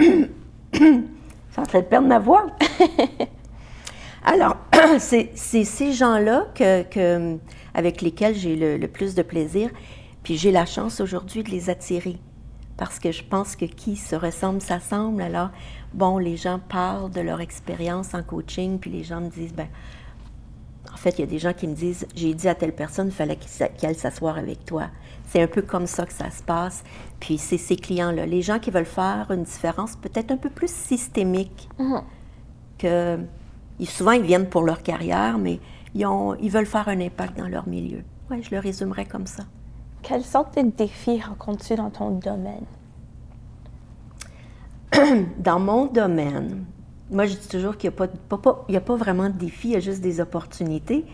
je 0.73 1.59
en 1.59 1.63
train 1.63 1.79
de 1.79 1.85
perdre 1.85 2.07
ma 2.07 2.19
voix. 2.19 2.47
Alors, 4.23 4.57
c'est 4.99 5.31
ces 5.35 5.93
gens-là 5.93 6.47
que, 6.55 7.37
avec 7.73 8.01
lesquels 8.01 8.35
j'ai 8.35 8.77
le, 8.77 8.87
plus 8.87 9.15
de 9.15 9.21
plaisir. 9.21 9.69
Puis 10.23 10.37
j'ai 10.37 10.51
la 10.51 10.65
chance 10.65 10.99
aujourd'hui 10.99 11.43
de 11.43 11.49
les 11.49 11.69
attirer. 11.69 12.17
Parce 12.77 12.99
que 12.99 13.11
je 13.11 13.23
pense 13.23 13.55
que 13.55 13.65
qui 13.65 13.95
se 13.95 14.15
ressemble 14.15 14.61
s'assemble. 14.61 15.21
Alors, 15.21 15.49
bon, 15.93 16.17
les 16.17 16.37
gens 16.37 16.59
parlent 16.59 17.11
de 17.11 17.21
leur 17.21 17.41
expérience 17.41 18.13
en 18.13 18.23
coaching, 18.23 18.79
puis 18.79 18.89
les 18.89 19.03
gens 19.03 19.21
me 19.21 19.29
disent, 19.29 19.53
ben, 19.53 19.67
en 20.91 20.97
fait, 20.97 21.11
il 21.17 21.21
y 21.21 21.23
a 21.23 21.27
des 21.27 21.39
gens 21.39 21.53
qui 21.53 21.67
me 21.67 21.75
disent, 21.75 22.07
j'ai 22.15 22.33
dit 22.33 22.47
à 22.47 22.55
telle 22.55 22.73
personne, 22.73 23.07
il 23.07 23.13
fallait 23.13 23.37
qu'elle 23.77 23.95
s'asseoir 23.95 24.37
avec 24.37 24.65
toi. 24.65 24.87
C'est 25.27 25.41
un 25.41 25.47
peu 25.47 25.61
comme 25.61 25.87
ça 25.87 26.05
que 26.05 26.13
ça 26.13 26.29
se 26.31 26.41
passe. 26.41 26.83
Puis 27.19 27.37
c'est 27.37 27.57
ces 27.57 27.75
clients-là, 27.75 28.25
les 28.25 28.41
gens 28.41 28.59
qui 28.59 28.71
veulent 28.71 28.85
faire 28.85 29.29
une 29.31 29.43
différence 29.43 29.95
peut-être 29.95 30.31
un 30.31 30.37
peu 30.37 30.49
plus 30.49 30.71
systémique, 30.71 31.69
mhm. 31.77 32.01
que 32.77 33.19
souvent 33.85 34.11
ils 34.11 34.23
viennent 34.23 34.49
pour 34.49 34.63
leur 34.63 34.81
carrière, 34.81 35.37
mais 35.37 35.59
ils, 35.93 36.05
ont, 36.05 36.35
ils 36.35 36.49
veulent 36.49 36.65
faire 36.65 36.87
un 36.87 36.99
impact 36.99 37.37
dans 37.37 37.47
leur 37.47 37.67
milieu. 37.67 38.03
Oui, 38.31 38.41
je 38.43 38.51
le 38.53 38.59
résumerai 38.59 39.05
comme 39.05 39.27
ça. 39.27 39.43
Quelles 40.01 40.23
sortes 40.23 40.55
de 40.57 40.69
défis? 40.69 41.21
Rencontres-tu 41.21 41.75
dans 41.75 41.89
ton 41.89 42.11
domaine? 42.11 42.65
dans 45.39 45.59
mon 45.59 45.85
domaine, 45.85 46.65
moi 47.11 47.25
je 47.25 47.35
dis 47.35 47.47
toujours 47.47 47.77
qu'il 47.77 47.89
n'y 47.89 47.95
a, 47.95 48.07
pas, 48.37 48.65
a 48.73 48.79
pas 48.79 48.95
vraiment 48.95 49.29
de 49.29 49.37
défis, 49.37 49.69
il 49.69 49.73
y 49.73 49.75
a 49.75 49.79
juste 49.79 50.01
des 50.01 50.19
opportunités. 50.19 51.05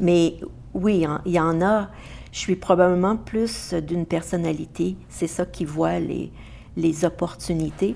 Mais 0.00 0.36
oui, 0.74 1.06
il 1.26 1.32
y 1.32 1.40
en 1.40 1.60
a 1.62 1.90
je 2.32 2.38
suis 2.38 2.56
probablement 2.56 3.16
plus 3.16 3.74
d'une 3.74 4.06
personnalité. 4.06 4.96
C'est 5.10 5.26
ça 5.26 5.44
qui 5.44 5.66
voit 5.66 6.00
les, 6.00 6.32
les 6.76 7.04
opportunités. 7.04 7.94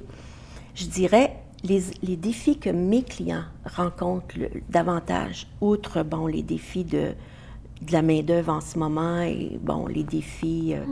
Je 0.75 0.85
dirais, 0.85 1.37
les, 1.65 1.83
les, 2.03 2.17
défis 2.17 2.59
que 2.59 2.69
mes 2.69 3.03
clients 3.03 3.45
rencontrent 3.65 4.37
davantage, 4.69 5.49
outre 5.63 6.03
bon, 6.03 6.27
les 6.27 6.43
défis 6.43 6.85
de, 6.85 7.15
de 7.81 7.93
la 7.93 8.03
main-d'œuvre 8.03 8.53
en 8.53 8.61
ce 8.61 8.79
moment 8.79 9.23
et 9.23 9.59
bon, 9.63 9.87
les 9.87 10.05
défis 10.05 10.75
euh, 10.75 10.85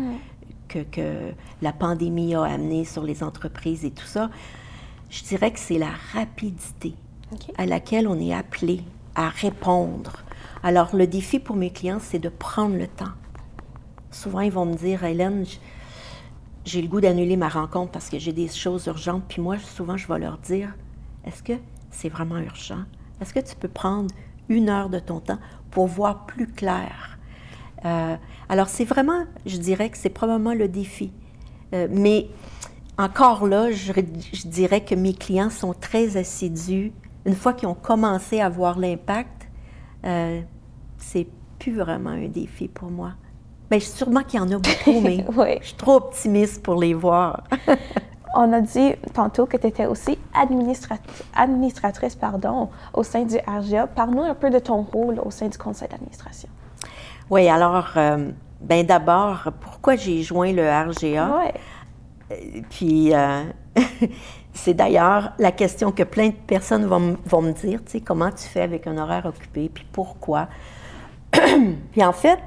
que, 0.69 0.79
que, 0.79 1.33
la 1.61 1.75
pandémie 1.75 2.35
a 2.35 2.45
amenés 2.45 2.87
sur 2.87 3.03
les 3.03 3.23
entreprises 3.23 3.85
et 3.85 3.91
tout 3.91 4.07
ça, 4.07 4.31
Je 5.15 5.23
dirais 5.23 5.53
que 5.53 5.61
c'est 5.61 5.79
la 5.79 5.93
rapidité 6.13 6.93
à 7.57 7.67
laquelle 7.67 8.09
on 8.09 8.19
est 8.19 8.35
appelé 8.35 8.81
à 9.15 9.29
répondre. 9.29 10.25
Alors, 10.65 10.97
le 10.97 11.07
défi 11.07 11.39
pour 11.39 11.55
mes 11.55 11.71
clients, 11.71 12.01
c'est 12.01 12.19
de 12.19 12.29
prendre 12.29 12.77
le 12.77 12.89
temps. 12.89 13.13
Souvent, 14.11 14.41
ils 14.41 14.51
vont 14.51 14.67
me 14.67 14.75
dire, 14.75 15.05
Hélène, 15.05 15.47
j'ai 16.65 16.83
le 16.83 16.89
goût 16.89 17.01
d'annuler 17.01 17.37
ma 17.37 17.49
rencontre 17.49 17.93
parce 17.93 18.11
que 18.11 18.19
j'ai 18.19 18.33
des 18.33 18.49
choses 18.49 18.87
urgentes. 18.87 19.23
Puis 19.29 19.41
moi, 19.41 19.57
souvent, 19.61 19.97
je 19.97 20.09
vais 20.09 20.19
leur 20.19 20.39
dire, 20.39 20.75
est-ce 21.25 21.45
que 21.45 21.53
c'est 21.93 22.09
vraiment 22.09 22.39
urgent? 22.39 22.83
Est-ce 23.21 23.33
que 23.33 23.39
tu 23.39 23.55
peux 23.55 23.69
prendre 23.69 24.13
une 24.49 24.69
heure 24.69 24.89
de 24.89 24.99
ton 24.99 25.21
temps 25.21 25.39
pour 25.71 25.87
voir 25.87 26.27
plus 26.27 26.49
clair? 26.49 27.19
Euh, 27.85 28.17
alors, 28.49 28.69
c'est 28.69 28.85
vraiment, 28.85 29.27
je 29.47 29.59
dirais 29.59 29.91
que 29.91 29.97
c'est 29.97 30.11
probablement 30.11 30.55
le 30.55 30.67
défi. 30.67 31.13
Euh, 31.73 31.87
mais 31.89 32.27
encore 32.99 33.47
là, 33.47 33.71
je, 33.71 33.93
dirais 34.47 34.83
que 34.83 34.95
mes 34.95 35.15
clients 35.15 35.51
sont 35.51 35.75
très 35.75 36.17
assidus. 36.17 36.93
Une 37.27 37.35
fois 37.35 37.53
qu'ils 37.53 37.69
ont 37.69 37.75
commencé 37.75 38.41
à 38.41 38.49
voir 38.49 38.79
l'impact, 38.79 39.49
euh, 40.05 40.41
c'est 40.99 41.27
plus 41.59 41.77
vraiment 41.77 42.11
un 42.11 42.29
défi 42.29 42.69
pour 42.69 42.91
moi. 42.91 43.13
Mais 43.71 43.81
sûrement 43.81 44.23
qu'il 44.23 44.39
y 44.39 44.43
en 44.43 44.51
a 44.51 44.59
beaucoup, 44.59 45.01
mais 45.01 45.25
je 45.61 45.67
suis 45.67 45.77
trop 45.77 45.97
optimiste 45.97 46.63
pour 46.63 46.77
les 46.77 46.95
voir. 46.95 47.45
On 48.37 48.53
a 48.53 48.61
dit 48.61 48.95
tantôt 49.13 49.47
que 49.47 49.57
tu 49.57 49.69
étais 49.69 49.87
aussi 49.87 50.19
administratrice 50.35 52.17
pardon, 52.17 52.69
au 52.93 53.05
sein 53.05 53.23
du 53.25 53.37
RGA. 53.37 53.87
Parle-nous 53.87 54.23
un 54.23 54.35
peu 54.35 54.51
de 54.51 54.59
ton 54.59 54.83
rôle 54.83 55.21
au 55.25 55.31
sein 55.31 55.47
du 55.47 55.57
conseil 55.57 55.89
d'administration. 55.89 56.49
Oui, 57.31 57.49
alors, 57.49 57.93
euh, 57.97 58.33
ben 58.61 58.85
d'abord, 58.85 59.53
pourquoi 59.61 59.95
j'ai 59.95 60.23
joint 60.23 60.53
le 60.53 60.69
RGA? 60.69 61.31
Oui. 61.39 61.51
Euh, 62.31 62.61
puis, 62.71 63.15
euh, 63.15 63.43
c'est 64.53 64.75
d'ailleurs 64.75 65.33
la 65.39 65.53
question 65.53 65.93
que 65.93 66.03
plein 66.03 66.29
de 66.29 66.35
personnes 66.47 66.87
vont, 66.87 67.17
vont 67.25 67.43
me 67.43 67.53
dire, 67.53 67.81
tu 67.85 67.93
sais, 67.93 68.01
comment 68.01 68.31
tu 68.31 68.45
fais 68.45 68.63
avec 68.63 68.87
un 68.87 68.99
horaire 68.99 69.27
occupé, 69.27 69.71
puis 69.73 69.87
pourquoi? 69.93 70.49
puis 71.93 72.05
en 72.05 72.13
fait, 72.13 72.39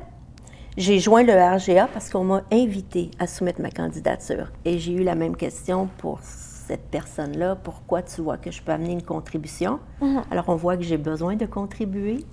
j'ai 0.77 0.99
joint 0.99 1.23
le 1.23 1.33
RGA 1.33 1.87
parce 1.87 2.09
qu'on 2.09 2.23
m'a 2.23 2.43
invité 2.51 3.09
à 3.19 3.27
soumettre 3.27 3.61
ma 3.61 3.71
candidature. 3.71 4.51
Et 4.63 4.77
j'ai 4.77 4.93
eu 4.93 5.03
la 5.03 5.15
même 5.15 5.35
question 5.35 5.89
pour 5.97 6.19
cette 6.21 6.89
personne-là. 6.91 7.55
Pourquoi 7.55 8.03
tu 8.03 8.21
vois 8.21 8.37
que 8.37 8.51
je 8.51 8.61
peux 8.61 8.71
amener 8.71 8.93
une 8.93 9.01
contribution? 9.01 9.79
Mhm. 10.01 10.21
Alors, 10.29 10.49
on 10.49 10.55
voit 10.55 10.77
que 10.77 10.83
j'ai 10.83 10.97
besoin 10.97 11.35
de 11.35 11.45
contribuer. 11.47 12.25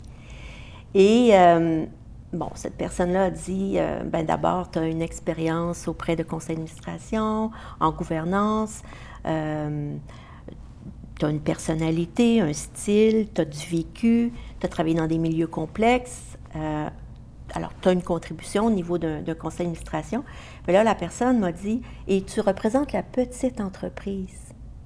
Et, 0.95 1.31
euh, 1.33 1.87
bon, 2.35 2.50
cette 2.55 2.76
personne-là 2.76 3.25
a 3.25 3.31
dit, 3.31 3.75
euh, 3.76 4.03
ben 4.05 4.25
d'abord, 4.25 4.71
tu 4.71 4.79
as 4.79 4.87
une 4.87 5.03
expérience 5.03 5.88
auprès 5.88 6.17
de 6.17 6.23
conseils 6.23 6.57
d'administration, 6.57 7.50
en 7.81 7.93
gouvernance, 7.93 8.83
euh, 9.26 9.97
tu 11.19 11.25
as 11.25 11.31
une 11.31 11.41
personnalité, 11.41 12.41
un 12.41 12.53
style, 12.53 13.29
tu 13.35 13.41
as 13.41 13.45
du 13.45 13.67
vécu, 13.67 14.33
tu 14.61 14.67
as 14.67 14.69
travaillé 14.69 14.97
dans 14.97 15.07
des 15.07 15.19
milieux 15.19 15.47
complexes 15.47 16.37
alors, 17.53 17.71
tu 17.81 17.88
as 17.88 17.93
une 17.93 18.03
contribution 18.03 18.67
au 18.67 18.71
niveau 18.71 18.99
d'un 18.99 19.23
conseil 19.35 19.67
d'administration. 19.67 20.25
Mais 20.67 20.73
là, 20.73 20.83
la 20.83 20.95
personne 20.95 21.38
m'a 21.38 21.53
dit, 21.53 21.83
et 22.09 22.23
tu 22.23 22.41
représentes 22.41 22.93
la 22.93 23.03
petite 23.03 23.61
entreprise. 23.61 24.44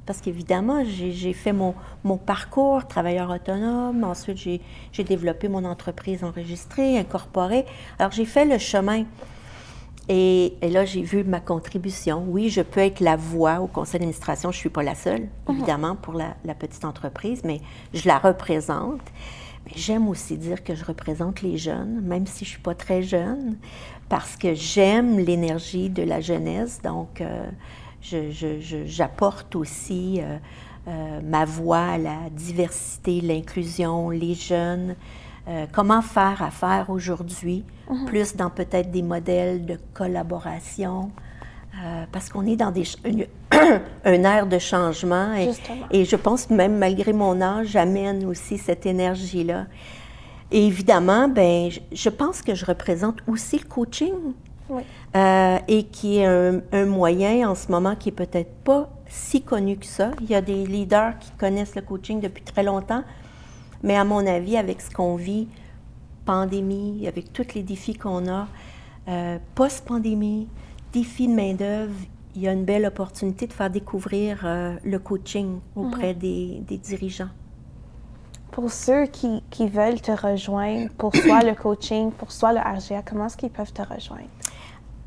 Parce 0.09 0.23
qu'évidemment, 0.23 0.85
j'ai 0.87 1.35
fait 1.35 1.53
mon, 1.53 1.75
parcours 2.17 2.89
travailleur 2.89 3.29
autonome. 3.29 4.05
Ensuite, 4.05 4.39
j'ai 4.39 5.05
développé 5.05 5.49
mon 5.49 5.67
entreprise 5.67 6.25
enregistrée, 6.25 6.97
incorporée. 6.97 7.67
Alors, 7.99 8.11
j'ai 8.11 8.25
fait 8.25 8.47
le 8.47 8.57
chemin. 8.57 9.05
Et, 10.09 10.55
là, 10.63 10.87
j'ai 10.87 11.03
vu 11.03 11.25
ma 11.25 11.41
contribution. 11.41 12.25
Oui, 12.27 12.49
je 12.49 12.63
peux 12.63 12.81
être 12.81 13.01
la 13.01 13.17
voix 13.17 13.61
au 13.61 13.67
conseil 13.67 14.01
d'administration. 14.01 14.51
Je 14.51 14.57
ne 14.57 14.61
suis 14.61 14.71
pas 14.71 14.83
la 14.83 14.95
seule, 14.95 15.29
mhm. 15.47 15.57
évidemment, 15.57 15.95
pour 15.95 16.15
la, 16.15 16.37
la, 16.47 16.55
petite 16.55 16.87
entreprise, 16.87 17.43
mais 17.45 17.61
je 17.93 18.09
la 18.09 18.17
représente. 18.17 19.03
J'aime 19.77 20.09
aussi 20.09 20.39
dire 20.39 20.65
que 20.65 20.75
je 20.75 20.87
représente 20.87 21.43
les 21.43 21.59
jeunes, 21.59 22.01
même 22.01 22.27
si 22.27 22.47
je 22.47 22.51
ne 22.51 22.53
suis 22.55 22.63
pas 22.63 22.75
très 22.75 23.03
jeune, 23.03 23.59
parce 24.09 24.39
que 24.39 24.55
j'aime 24.55 25.19
l'énergie 25.19 25.91
de 25.91 26.03
la 26.03 26.23
jeunesse. 26.23 26.81
Donc, 26.83 27.21
euh, 27.21 27.45
j'apporte 28.01 29.57
aussi 29.57 30.21
euh, 30.21 30.39
euh, 30.87 31.21
ma 31.23 31.45
voix 31.45 31.85
à 31.85 31.99
la 31.99 32.19
diversité, 32.31 33.21
l'inclusion, 33.21 34.11
les 34.11 34.35
jeunes. 34.35 34.95
comment 35.73 36.03
faire 36.03 36.43
affaire 36.43 36.91
aujourd'hui, 36.91 37.65
mhm. 37.91 38.05
plus 38.05 38.37
dans 38.37 38.51
peut-être 38.51 38.91
des 38.91 39.03
modèles 39.03 39.65
de 39.65 39.79
collaboration, 39.95 41.11
euh, 41.85 42.05
parce 42.11 42.29
qu'on 42.29 42.47
est 42.47 42.57
dans 42.57 42.73
des, 42.73 42.85
un 44.05 44.25
air 44.25 44.47
de 44.47 44.59
changement. 44.59 45.35
Et, 45.35 45.51
et, 45.93 46.05
je 46.05 46.17
pense 46.17 46.51
même 46.51 46.77
malgré 46.77 47.13
mon 47.13 47.41
âge, 47.41 47.69
j'amène 47.69 48.25
aussi 48.25 48.59
cette 48.59 48.85
énergie-là. 48.85 49.67
Et 50.51 50.67
évidemment, 50.67 51.29
ben, 51.29 51.71
je 51.93 52.09
pense 52.09 52.43
que 52.43 52.55
je 52.55 52.65
représente 52.65 53.19
aussi 53.29 53.59
le 53.59 53.65
coaching. 53.65 54.15
Euh, 55.17 55.59
et 55.67 55.85
qui 55.85 56.19
est 56.19 56.27
un, 56.27 56.61
un, 56.73 56.85
moyen 56.85 57.49
en 57.49 57.55
ce 57.55 57.71
moment 57.73 57.97
qui 57.97 58.11
est 58.11 58.13
peut-être 58.13 58.53
pas 58.65 58.91
si 59.07 59.43
connu 59.43 59.77
que 59.77 59.87
ça. 59.87 60.11
Il 60.21 60.29
y 60.29 60.35
a 60.35 60.41
des 60.41 60.67
leaders 60.67 61.19
qui 61.19 61.31
connaissent 61.33 61.75
le 61.75 61.83
coaching 61.83 62.21
depuis 62.21 62.45
très 62.45 62.63
longtemps, 62.63 63.03
mais 63.83 63.97
à 63.97 64.05
mon 64.05 64.27
avis, 64.27 64.57
avec 64.57 64.81
ce 64.81 64.91
qu'on 64.91 65.17
vit, 65.17 65.49
pandémie, 66.25 67.07
avec 67.09 67.33
tous 67.33 67.55
les 67.55 67.63
défis 67.63 67.95
qu'on 67.95 68.29
a, 68.29 68.49
euh, 69.09 69.39
post-pandémie, 69.55 70.49
défi 70.93 71.27
de 71.27 71.33
main-d'œuvre, 71.33 71.95
il 72.35 72.43
y 72.43 72.49
a 72.49 72.53
une 72.53 72.65
belle 72.65 72.85
opportunité 72.85 73.47
de 73.47 73.53
faire 73.53 73.71
découvrir 73.71 74.43
euh, 74.45 74.77
le 74.85 74.99
coaching 74.99 75.61
auprès 75.75 76.13
mhm. 76.13 76.19
des, 76.21 76.63
des, 76.69 76.79
dirigeants. 76.79 77.31
Pour 78.51 78.71
ceux 78.71 79.07
qui, 79.07 79.43
qui, 79.51 79.69
veulent 79.69 80.01
te 80.01 80.13
rejoindre, 80.13 80.91
pour 80.99 81.15
soit 81.17 81.43
le 81.43 81.55
coaching, 81.63 82.11
pour 82.13 82.31
soit 82.31 82.53
le 82.53 82.61
RGA, 82.61 83.03
comment 83.03 83.27
est-ce 83.27 83.37
qu'ils 83.37 83.51
peuvent 83.51 83.73
te 83.73 83.83
rejoindre? 83.83 84.29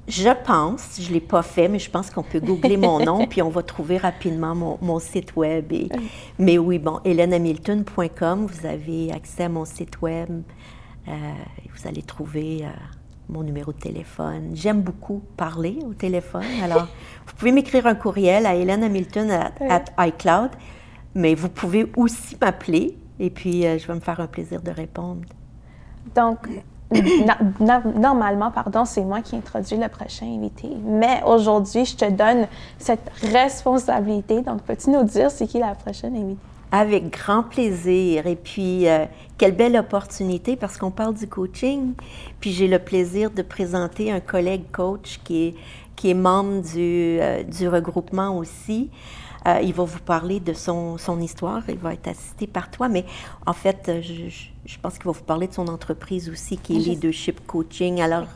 Je 0.08 0.29
pense, 0.46 1.00
je 1.00 1.08
ne 1.10 1.13
l'ai 1.13 1.20
pas 1.22 1.41
fait, 1.41 1.67
mais 1.67 1.79
je 1.79 1.89
pense 1.89 2.10
qu'on 2.10 2.24
peut 2.24 2.39
googler 2.39 2.77
mon 2.77 3.00
nom, 3.03 3.27
puis 3.29 3.41
on 3.41 3.50
va 3.50 3.63
trouver 3.63 3.98
rapidement 3.98 4.55
mon, 4.55 4.77
mon 4.81 5.00
site 5.00 5.36
web. 5.36 5.72
Et, 5.72 5.89
mais 6.39 6.58
oui, 6.58 6.79
bon, 6.79 7.00
hélènehamilton.com, 7.05 8.46
vous 8.46 8.65
avez 8.65 9.12
accès 9.12 9.43
à 9.43 9.50
mon 9.50 9.65
site 9.65 10.01
web. 10.01 10.41
Euh, 11.08 11.12
vous 11.74 11.88
allez 11.88 12.01
trouver... 12.01 12.62
Euh, 12.63 12.70
mon 13.31 13.43
numéro 13.43 13.72
de 13.72 13.79
téléphone. 13.79 14.51
J'aime 14.53 14.81
beaucoup 14.81 15.24
parler 15.38 15.79
au 15.86 15.93
téléphone. 15.93 16.43
Alors, 16.62 16.88
vous 17.25 17.34
pouvez 17.38 17.51
m'écrire 17.51 17.88
un 17.88 17.96
courriel 17.96 18.46
à 18.46 18.55
Hélène 18.55 18.84
Hamilton 18.84 19.31
at, 19.31 19.86
iCloud, 20.05 20.51
mais 21.15 21.34
vous 21.34 21.50
pouvez 21.50 21.89
aussi 21.96 22.38
m'appeler 22.39 22.98
et 23.20 23.29
puis 23.29 23.65
euh, 23.65 23.77
je 23.77 23.88
vais 23.88 23.96
me 23.96 24.00
faire 24.00 24.20
un 24.20 24.27
plaisir 24.27 24.62
de 24.62 24.72
répondre. 24.72 25.22
Donc, 26.15 26.48
normalement, 27.95 28.51
pardon, 28.51 28.86
c'est 28.86 29.03
moi 29.03 29.21
qui 29.21 29.36
introduis 29.36 29.77
le 29.77 29.88
prochain 29.88 30.25
invité. 30.25 30.69
Mais 30.83 31.21
aujourd'hui, 31.25 31.86
je 31.86 31.95
te 31.95 32.10
donne 32.10 32.48
cette 32.77 33.12
responsabilité. 33.31 34.41
Donc, 34.41 34.62
peux-tu 34.63 34.89
nous 34.89 35.03
dire 35.03 35.31
c'est 35.31 35.48
qui 35.48 35.60
la 35.60 35.75
prochaine 35.75 36.15
invitée? 36.15 36.39
Avec 36.74 37.10
grand 37.10 37.43
plaisir. 37.43 38.27
Et 38.27 38.36
puis, 38.36 38.88
euh, 38.88 39.05
quelle 39.38 39.55
belle 39.55 39.75
opportunité 39.75 40.55
parce 40.55 40.77
qu'on 40.77 40.91
parle 40.91 41.15
du 41.15 41.27
coaching. 41.27 41.93
Puis 42.39 42.51
j'ai 42.51 42.67
le 42.67 42.79
plaisir 42.79 43.29
de 43.31 43.41
présenter 43.41 44.12
un 44.12 44.21
collègue 44.21 44.63
coach 44.71 45.19
qui 45.24 45.55
est, 46.03 46.13
membre 46.13 46.62
du, 46.62 47.19
euh, 47.19 47.43
du 47.43 47.67
regroupement 47.67 48.38
aussi. 48.38 48.89
Euh, 49.48 49.60
il 49.63 49.74
va 49.74 49.83
vous 49.83 50.00
parler 50.00 50.39
de 50.39 50.53
son, 50.53 50.98
histoire. 51.19 51.63
Il 51.67 51.77
va 51.77 51.93
être 51.93 52.07
assisté 52.07 52.48
par 52.48 52.69
toi. 52.69 52.89
Mais 52.89 53.05
en 53.45 53.53
fait, 53.53 53.91
je 54.01 54.29
pense 54.79 54.95
qu'il 54.97 55.05
va 55.05 55.11
vous 55.11 55.23
parler 55.23 55.47
de 55.47 55.53
son 55.53 55.67
entreprise 55.67 56.29
aussi, 56.29 56.57
qui 56.57 56.75
est 56.75 56.79
Leadership 56.79 57.45
Coaching. 57.45 58.01
Alors, 58.01 58.27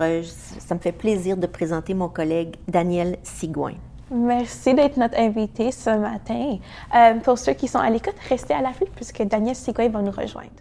ça 0.60 0.76
me 0.76 0.80
fait 0.80 0.92
plaisir 0.92 1.38
de 1.38 1.48
présenter 1.48 1.94
mon 1.94 2.10
collègue 2.10 2.56
Daniel 2.68 3.18
Sigouin. 3.24 3.76
Merci 4.12 4.74
d'être 4.76 4.98
notre 4.98 5.18
invité 5.18 5.72
ce 5.72 5.90
matin. 5.90 6.58
Euh, 6.96 7.16
pour 7.16 7.38
ceux 7.40 7.54
qui 7.54 7.68
sont 7.68 7.80
à 7.80 7.90
l'écoute, 7.90 8.16
restez 8.30 8.54
à 8.54 8.62
l'affût 8.62 8.86
puisque 8.96 9.24
Daniel 9.24 9.56
Sigouin 9.56 9.90
va 9.90 10.02
nous 10.02 10.12
rejoindre. 10.12 10.52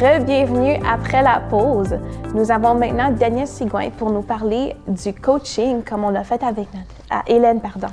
Re-bienvenue 0.00 0.80
après 0.88 1.20
la 1.22 1.40
pause. 1.40 1.98
Nous 2.32 2.52
avons 2.52 2.76
maintenant 2.76 3.10
Daniel 3.10 3.48
Sigouin 3.48 3.90
pour 3.90 4.12
nous 4.12 4.22
parler 4.22 4.76
du 4.86 5.12
coaching 5.12 5.82
comme 5.82 6.04
on 6.04 6.10
l'a 6.10 6.22
fait 6.22 6.40
avec 6.44 6.68
notre, 6.72 7.24
Hélène, 7.26 7.60
pardon. 7.60 7.88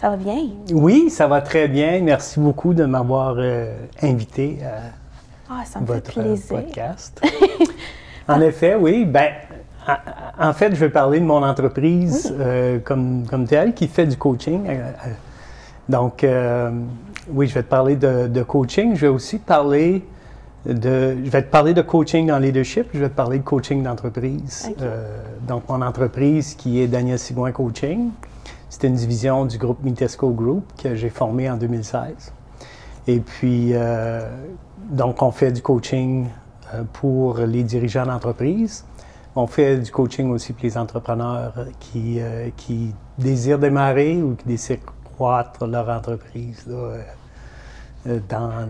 Ça 0.00 0.08
va 0.08 0.16
bien? 0.16 0.38
Oui, 0.72 1.10
ça 1.10 1.26
va 1.26 1.42
très 1.42 1.68
bien. 1.68 2.00
Merci 2.00 2.40
beaucoup 2.40 2.72
de 2.72 2.84
m'avoir 2.86 3.34
euh, 3.38 3.76
invité 4.00 4.60
à 4.64 5.56
ah, 5.60 5.78
votre 5.82 6.14
podcast. 6.48 7.20
en 8.28 8.40
effet, 8.40 8.76
oui. 8.76 9.04
Ben, 9.04 9.32
en 10.38 10.54
fait, 10.54 10.74
je 10.74 10.80
vais 10.80 10.88
parler 10.88 11.20
de 11.20 11.26
mon 11.26 11.42
entreprise 11.42 12.34
euh, 12.40 12.78
comme, 12.78 13.26
comme 13.28 13.46
telle 13.46 13.74
qui 13.74 13.88
fait 13.88 14.06
du 14.06 14.16
coaching. 14.16 14.66
Euh, 14.68 14.90
donc, 15.86 16.26
oui, 17.28 17.46
je 17.46 17.54
vais 17.54 17.62
te 17.62 17.68
parler 17.68 17.96
de, 17.96 18.42
coaching. 18.42 18.94
Je 18.94 19.02
vais 19.02 19.08
aussi 19.08 19.38
parler 19.38 20.02
de, 20.66 21.16
je 21.22 21.30
vais 21.30 21.42
te 21.42 21.50
parler 21.50 21.74
de 21.74 21.82
coaching 21.82 22.26
dans 22.26 22.38
leadership. 22.38 22.86
Je 22.94 23.00
vais 23.00 23.08
te 23.08 23.14
parler 23.14 23.38
de 23.38 23.44
coaching 23.44 23.82
d'entreprise. 23.82 24.70
Euh, 24.80 25.18
donc, 25.46 25.68
mon 25.68 25.82
entreprise 25.82 26.54
qui 26.54 26.80
est 26.80 26.86
Daniel 26.86 27.18
Sigouin 27.18 27.52
Coaching. 27.52 28.10
C'est 28.70 28.86
une 28.86 28.94
division 28.94 29.44
du 29.44 29.58
groupe 29.58 29.82
Mitesco 29.82 30.30
Group 30.30 30.64
que 30.82 30.94
j'ai 30.94 31.10
formé 31.10 31.50
en 31.50 31.56
2016. 31.56 32.32
Et 33.06 33.20
puis, 33.20 33.70
euh, 33.74 34.26
donc, 34.90 35.20
on 35.22 35.30
fait 35.30 35.52
du 35.52 35.60
coaching 35.60 36.28
euh, 36.72 36.82
pour 36.94 37.38
les 37.38 37.62
dirigeants 37.62 38.06
d'entreprise. 38.06 38.84
On 39.36 39.46
fait 39.46 39.78
du 39.78 39.90
coaching 39.90 40.30
aussi 40.30 40.52
pour 40.52 40.64
les 40.64 40.78
entrepreneurs 40.78 41.52
qui, 41.80 42.20
qui 42.56 42.94
désirent 43.18 43.58
démarrer 43.58 44.22
ou 44.22 44.36
qui 44.36 44.46
désirent 44.46 44.78
croître 45.16 45.66
leur 45.66 45.88
entreprise 45.88 46.64
dans, 48.28 48.68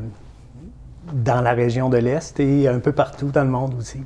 dans 1.12 1.40
la 1.40 1.52
région 1.52 1.88
de 1.88 1.98
l'Est 1.98 2.38
et 2.40 2.68
un 2.68 2.78
peu 2.78 2.92
partout 2.92 3.30
dans 3.30 3.44
le 3.44 3.50
monde 3.50 3.74
aussi. 3.78 4.02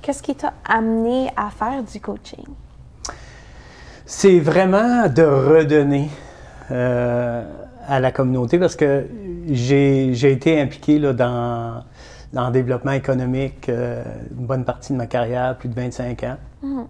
Qu'est-ce 0.00 0.22
qui 0.22 0.34
t'a 0.34 0.52
amené 0.64 1.30
à 1.36 1.50
faire 1.50 1.82
du 1.82 2.00
coaching? 2.00 2.44
C'est 4.04 4.40
vraiment 4.40 5.08
de 5.08 5.22
redonner 5.22 6.10
euh, 6.70 7.44
à 7.86 8.00
la 8.00 8.10
communauté 8.10 8.58
parce 8.58 8.76
que 8.76 9.06
j'ai 9.48 10.32
été 10.32 10.60
impliqué 10.60 10.98
là, 10.98 11.12
dans, 11.12 11.84
dans, 12.32 12.46
le 12.46 12.52
développement 12.52 12.92
économique 12.92 13.68
euh, 13.68 14.02
une 14.36 14.46
bonne 14.46 14.64
partie 14.64 14.92
de 14.92 14.98
ma 14.98 15.06
carrière, 15.06 15.56
plus 15.56 15.68
de 15.68 15.74
25 15.74 16.22
ans. 16.24 16.36
Mm-hmm. 16.64 16.86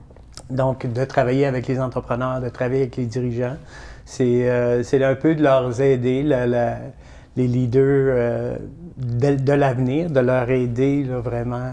Donc, 0.50 0.86
de 0.90 1.04
travailler 1.04 1.46
avec 1.46 1.68
les 1.68 1.80
entrepreneurs, 1.80 2.40
de 2.40 2.48
travailler 2.48 2.82
avec 2.82 2.96
les 2.96 3.06
dirigeants, 3.06 3.56
c'est 4.04 4.48
euh, 4.48 4.82
un 4.92 5.14
peu 5.14 5.34
de 5.34 5.42
leur 5.42 5.80
aider, 5.80 6.22
les 6.22 7.46
leaders 7.46 8.58
de, 8.96 9.52
l'avenir, 9.52 10.10
de 10.10 10.20
leur 10.20 10.50
aider 10.50 11.04
vraiment 11.04 11.70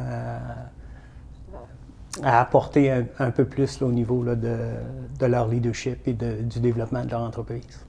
à, 2.23 2.39
apporter 2.41 2.91
un, 3.19 3.31
peu 3.31 3.45
plus 3.45 3.81
au 3.81 3.91
niveau 3.91 4.23
de, 4.23 5.25
leur 5.25 5.47
leadership 5.47 6.07
et 6.07 6.13
du 6.13 6.59
développement 6.59 7.05
de 7.05 7.11
leur 7.11 7.21
entreprise. 7.21 7.85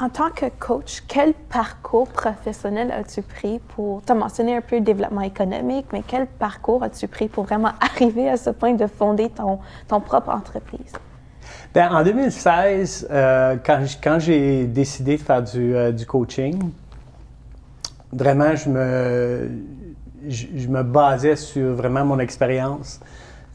En 0.00 0.08
tant 0.10 0.30
que 0.30 0.46
coach, 0.60 1.02
quel 1.08 1.34
parcours 1.34 2.06
professionnel 2.06 2.92
as-tu 2.92 3.20
pris 3.20 3.58
pour, 3.58 4.00
tu 4.06 4.12
as 4.12 4.14
mentionné 4.14 4.54
un 4.54 4.60
peu 4.60 4.76
le 4.76 4.82
développement 4.82 5.22
économique, 5.22 5.86
mais 5.92 6.04
quel 6.06 6.28
parcours 6.28 6.84
as-tu 6.84 7.08
pris 7.08 7.26
pour 7.26 7.44
vraiment 7.44 7.72
arriver 7.80 8.28
à 8.28 8.36
ce 8.36 8.50
point 8.50 8.74
de 8.74 8.86
fonder 8.86 9.28
ton, 9.30 9.58
ton 9.88 10.00
propre 10.00 10.30
entreprise? 10.30 10.92
Bien, 11.74 11.92
en 11.92 12.04
2016, 12.04 13.08
euh, 13.10 13.56
quand, 13.64 14.18
j'ai 14.20 14.66
décidé 14.66 15.16
de 15.16 15.22
faire 15.22 15.42
du, 15.42 15.74
euh, 15.74 15.90
du 15.90 16.06
coaching, 16.06 16.70
vraiment, 18.12 18.54
je 18.56 18.68
me, 18.68 19.50
je, 20.28 20.68
me 20.68 20.82
basais 20.82 21.36
sur 21.36 21.74
vraiment 21.74 22.04
mon 22.04 22.18
expérience 22.18 23.00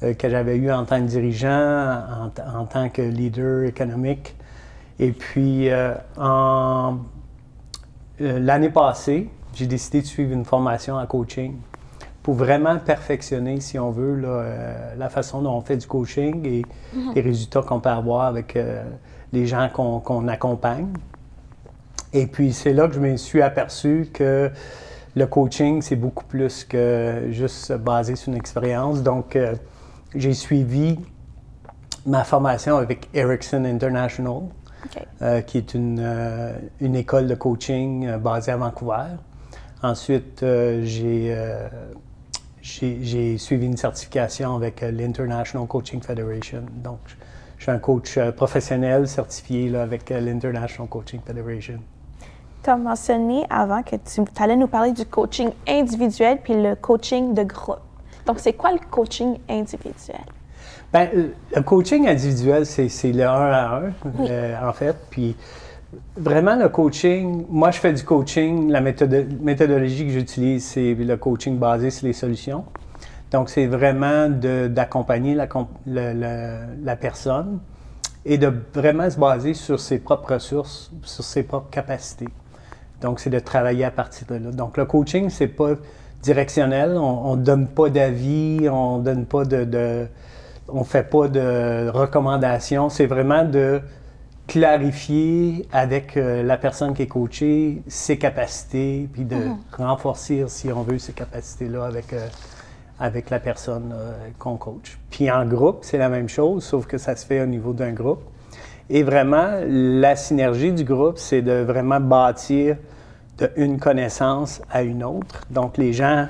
euh, 0.04 0.14
que 0.14 0.30
j'avais 0.30 0.58
eue 0.58 0.72
en 0.72 0.86
tant 0.86 1.00
que 1.02 1.08
dirigeant, 1.08 2.02
en, 2.56 2.66
tant 2.66 2.90
que 2.90 3.02
leader 3.02 3.64
économique. 3.64 4.36
Et 5.00 5.12
puis, 5.12 5.70
euh, 5.70 5.94
en 6.18 7.00
euh, 8.22 8.40
l'année 8.40 8.70
passée, 8.70 9.30
j'ai 9.54 9.68
décidé 9.68 10.02
de 10.02 10.06
suivre 10.06 10.34
une 10.34 10.46
formation 10.46 10.96
en 10.96 11.06
coaching 11.06 11.56
pour 12.22 12.36
vraiment 12.36 12.78
perfectionner, 12.78 13.60
si 13.60 13.78
on 13.78 13.92
veut, 13.92 14.16
la 14.98 15.10
façon 15.10 15.42
dont 15.42 15.56
on 15.56 15.62
fait 15.62 15.76
du 15.76 15.86
coaching 15.88 16.46
et 16.46 16.62
mm-hmm. 16.96 17.16
les 17.16 17.22
résultats 17.22 17.62
qu'on 17.64 17.82
peut 17.82 17.90
avoir 17.90 18.22
avec 18.22 18.58
les 19.34 19.46
gens 19.46 19.68
qu'on 19.68 20.28
accompagne. 20.30 20.88
Et 22.14 22.28
puis, 22.28 22.54
c'est 22.54 22.74
là 22.74 22.88
que 22.88 22.94
je 22.94 23.00
me 23.00 23.18
suis 23.18 23.42
aperçu 23.42 24.08
que 24.14 24.52
le 25.16 25.28
coaching, 25.28 25.82
c'est 25.82 25.96
beaucoup 25.96 26.26
plus 26.26 26.64
que 26.64 27.28
juste 27.32 27.74
basé 27.74 28.16
sur 28.16 28.32
une 28.32 28.38
expérience. 28.38 29.02
Donc, 29.04 29.36
euh, 29.36 29.56
j'ai 30.16 30.34
suivi 30.34 31.00
ma 32.06 32.24
formation 32.24 32.78
avec 32.78 33.10
Ericsson 33.14 33.66
International, 33.66 34.44
euh, 35.22 35.42
qui 35.42 35.58
est 35.58 35.74
une, 35.74 36.00
euh, 36.00 36.54
une, 36.82 36.96
école 36.96 37.28
de 37.28 37.36
coaching 37.36 38.18
basée 38.18 38.52
à 38.52 38.58
Vancouver. 38.58 39.16
Ensuite, 39.82 40.46
j'ai 40.82 41.36
suivi 43.38 43.66
une 43.66 43.78
certification 43.78 44.56
avec 44.56 44.82
l'International 44.82 45.68
Coaching 45.68 46.02
Federation. 46.02 46.64
Donc, 46.84 47.00
je 47.58 47.64
suis 47.64 47.72
un 47.72 47.80
coach 47.80 48.18
professionnel 48.36 49.08
certifié 49.08 49.70
là, 49.70 49.84
avec 49.84 50.10
l'International 50.10 50.88
Coaching 50.88 51.22
Federation. 51.26 51.80
Tu 52.64 52.70
as 52.70 52.78
mentionné 52.78 53.46
avant 53.50 53.84
que 53.84 53.96
tu 53.98 54.22
allais 54.42 54.56
nous 54.56 54.68
parler 54.68 54.94
du 54.94 55.06
coaching 55.06 55.50
individuel 55.68 56.40
puis 56.42 56.54
le 56.54 56.76
coaching 56.76 57.34
de 57.34 57.44
groupe. 57.44 57.80
Donc, 58.26 58.40
c'est 58.40 58.54
quoi 58.54 58.72
le 58.72 58.80
coaching 58.90 59.38
individuel? 59.50 60.22
Bien, 60.94 61.10
le 61.56 61.62
coaching 61.62 62.08
individuel, 62.08 62.66
c'est 62.66 63.12
le 63.12 63.24
1 63.24 63.28
à 63.28 63.78
1, 63.78 63.94
euh, 64.20 64.70
en 64.70 64.72
fait. 64.72 64.96
Puis, 65.10 65.36
vraiment, 66.16 66.56
le 66.56 66.70
coaching, 66.70 67.46
moi, 67.50 67.72
je 67.72 67.80
fais 67.80 67.92
du 67.92 68.04
coaching. 68.04 68.70
La 68.70 68.80
méthodologie 68.80 70.06
que 70.06 70.12
j'utilise, 70.12 70.64
c'est 70.66 70.94
le 70.94 71.18
coaching 71.18 71.58
basé 71.58 71.90
sur 71.90 72.08
les 72.08 72.14
solutions. 72.14 72.64
Donc, 73.32 73.50
c'est 73.50 73.66
vraiment 73.66 74.30
d'accompagner 74.30 75.34
la, 75.34 75.48
la, 75.86 76.96
personne 76.96 77.60
et 78.24 78.38
de 78.38 78.54
vraiment 78.74 79.10
se 79.10 79.18
baser 79.18 79.56
sur 79.56 79.80
ses 79.80 79.98
propres 79.98 80.36
ressources, 80.36 80.92
sur 81.02 81.24
ses 81.24 81.44
propres 81.44 81.72
capacités. 81.72 82.30
Donc, 83.04 83.20
c'est 83.20 83.30
de 83.30 83.40
travailler 83.40 83.84
à 83.84 83.92
partir 83.92 84.26
de 84.28 84.36
là. 84.36 84.52
Donc, 84.52 84.78
le 84.78 84.86
coaching, 84.86 85.30
c'est 85.30 85.48
pas 85.48 85.74
directionnel. 86.24 86.98
On 86.98 87.36
ne 87.36 87.44
donne 87.44 87.68
pas 87.68 87.90
d'avis, 87.90 88.68
on 88.72 89.00
donne 89.00 89.26
pas 89.26 89.44
de, 89.44 90.08
on 90.70 90.84
fait 90.86 91.04
pas 91.04 91.28
de 91.28 91.90
recommandations. 91.90 92.90
C'est 92.90 93.06
vraiment 93.06 93.44
de 93.44 93.82
clarifier 94.48 95.68
avec 95.72 96.18
euh, 96.18 96.44
la 96.44 96.58
personne 96.58 96.94
qui 96.94 97.04
est 97.04 97.08
coachée 97.08 97.82
ses 97.88 98.18
capacités, 98.18 99.10
puis 99.12 99.26
de 99.26 99.36
mhm. 99.36 99.58
renforcer, 99.78 100.46
si 100.48 100.72
on 100.72 100.84
veut, 100.84 100.98
ces 100.98 101.14
capacités-là 101.14 101.86
avec, 101.86 102.14
euh, 102.14 102.28
avec 103.00 103.30
la 103.30 103.40
personne 103.40 103.94
euh, 103.94 104.14
qu'on 104.40 104.58
coach. 104.58 104.98
Puis 105.10 105.30
en 105.30 105.46
groupe, 105.46 105.80
c'est 105.82 105.98
la 105.98 106.10
même 106.10 106.30
chose, 106.30 106.64
sauf 106.64 106.88
que 106.88 106.98
ça 106.98 107.16
se 107.16 107.26
fait 107.26 107.42
au 107.42 107.46
niveau 107.46 107.74
d'un 107.74 107.92
groupe. 107.92 108.22
Et 108.90 109.04
vraiment, 109.04 109.60
la 109.66 110.16
synergie 110.16 110.74
du 110.74 110.84
groupe, 110.84 111.18
c'est 111.18 111.42
de 111.42 111.62
vraiment 111.62 112.02
bâtir 112.02 112.76
d'une 113.38 113.80
connaissance 113.80 114.62
à 114.70 114.84
une 114.84 115.04
autre. 115.04 115.42
Donc, 115.50 115.78
les 115.78 115.94
gens 115.94 116.28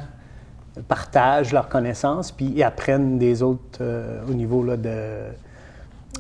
partagent 0.87 1.53
leurs 1.53 1.69
connaissances, 1.69 2.31
puis 2.31 2.45
ils 2.55 2.63
apprennent 2.63 3.17
des 3.19 3.43
autres 3.43 3.79
euh, 3.81 4.23
au 4.27 4.33
niveau 4.33 4.63
là, 4.63 4.77
de, 4.77 4.89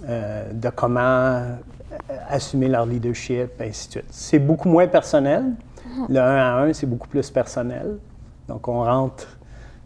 euh, 0.07 0.53
de 0.53 0.69
comment 0.69 1.01
euh, 1.01 1.55
assumer 2.29 2.67
leur 2.67 2.85
leadership, 2.85 3.49
ainsi 3.59 3.87
de 3.87 3.91
suite. 3.91 4.05
C'est 4.11 4.39
beaucoup 4.39 4.69
moins 4.69 4.87
personnel. 4.87 5.53
Le 6.09 6.19
1 6.19 6.35
à 6.35 6.61
1, 6.63 6.73
c'est 6.73 6.85
beaucoup 6.85 7.07
plus 7.07 7.29
personnel. 7.29 7.97
Donc, 8.47 8.67
on 8.67 8.83
rentre 8.83 9.27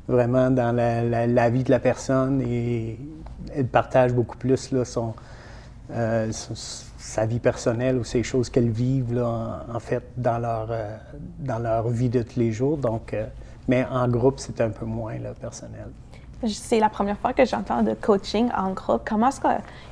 vraiment 0.07 0.49
dans 0.49 0.73
la, 0.75 1.49
vie 1.49 1.63
de 1.63 1.71
la 1.71 1.79
personne 1.79 2.41
et 2.41 2.97
elle 3.53 3.67
partage 3.67 4.13
beaucoup 4.13 4.37
plus 4.37 4.71
là, 4.71 4.85
son 4.85 5.13
sa 7.07 7.25
vie 7.25 7.39
personnelle 7.39 7.97
ou 7.97 8.03
ces 8.03 8.21
choses 8.21 8.49
qu'elles 8.49 8.69
vivent 8.69 9.13
là, 9.13 9.65
en, 9.73 9.79
fait 9.79 10.03
dans 10.17 10.37
leur, 10.39 10.67
euh, 10.69 10.97
dans 11.39 11.57
leur 11.57 11.87
vie 11.87 12.09
de 12.09 12.21
tous 12.21 12.37
les 12.37 12.51
jours. 12.51 12.77
Donc, 12.77 13.13
euh, 13.13 13.25
mais 13.69 13.85
en 13.89 14.09
groupe, 14.09 14.39
c'est 14.39 14.59
un 14.59 14.69
peu 14.69 14.85
moins 14.85 15.17
là, 15.17 15.29
personnel. 15.39 15.87
C'est 16.45 16.79
la 16.79 16.89
première 16.89 17.17
fois 17.17 17.31
que 17.31 17.45
j'entends 17.45 17.81
de 17.81 17.93
coaching 17.93 18.49
en 18.55 18.71
groupe. 18.71 19.03
Comment 19.07 19.29
est-ce 19.29 19.39
que 19.39 19.47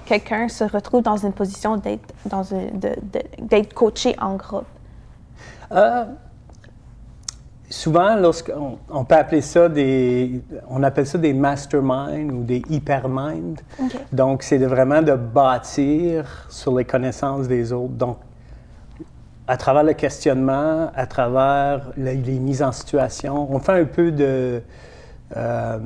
quelqu'un 0.06 0.50
se 0.50 0.66
retrouve 0.66 1.04
dans 1.04 1.16
une 1.16 1.32
position 1.32 1.78
d'être 1.78 3.74
coaché 3.74 4.16
en 4.20 4.36
groupe? 4.36 4.66
Euh, 5.72 6.04
souvent, 7.70 8.16
lorsqu'on 8.16 8.78
on 8.90 9.06
peut 9.06 9.16
appeler 9.16 9.42
ça 9.42 9.70
des, 9.70 10.42
on 10.70 10.84
appelle 10.84 11.08
ça 11.08 11.18
des 11.18 11.34
masterminds 11.34 12.32
ou 12.32 12.44
des 12.44 12.62
hyperminds. 12.70 13.62
Donc, 14.12 14.44
c'est 14.44 14.58
vraiment 14.58 15.02
de 15.02 15.14
bâtir 15.14 16.48
sur 16.50 16.76
les 16.78 16.86
connaissances 16.86 17.48
des 17.48 17.72
autres. 17.72 17.94
Donc, 17.94 18.18
à 19.48 19.58
travers 19.58 19.84
le 19.84 19.94
questionnement, 19.94 20.90
à 20.96 21.06
travers 21.06 21.92
les, 21.98 22.16
mises 22.16 22.64
en 22.64 22.72
situation, 22.72 23.48
on 23.52 23.60
fait 23.60 23.80
un 23.80 23.86
peu 23.86 24.12
de, 24.12 24.62
euh, 25.36 25.80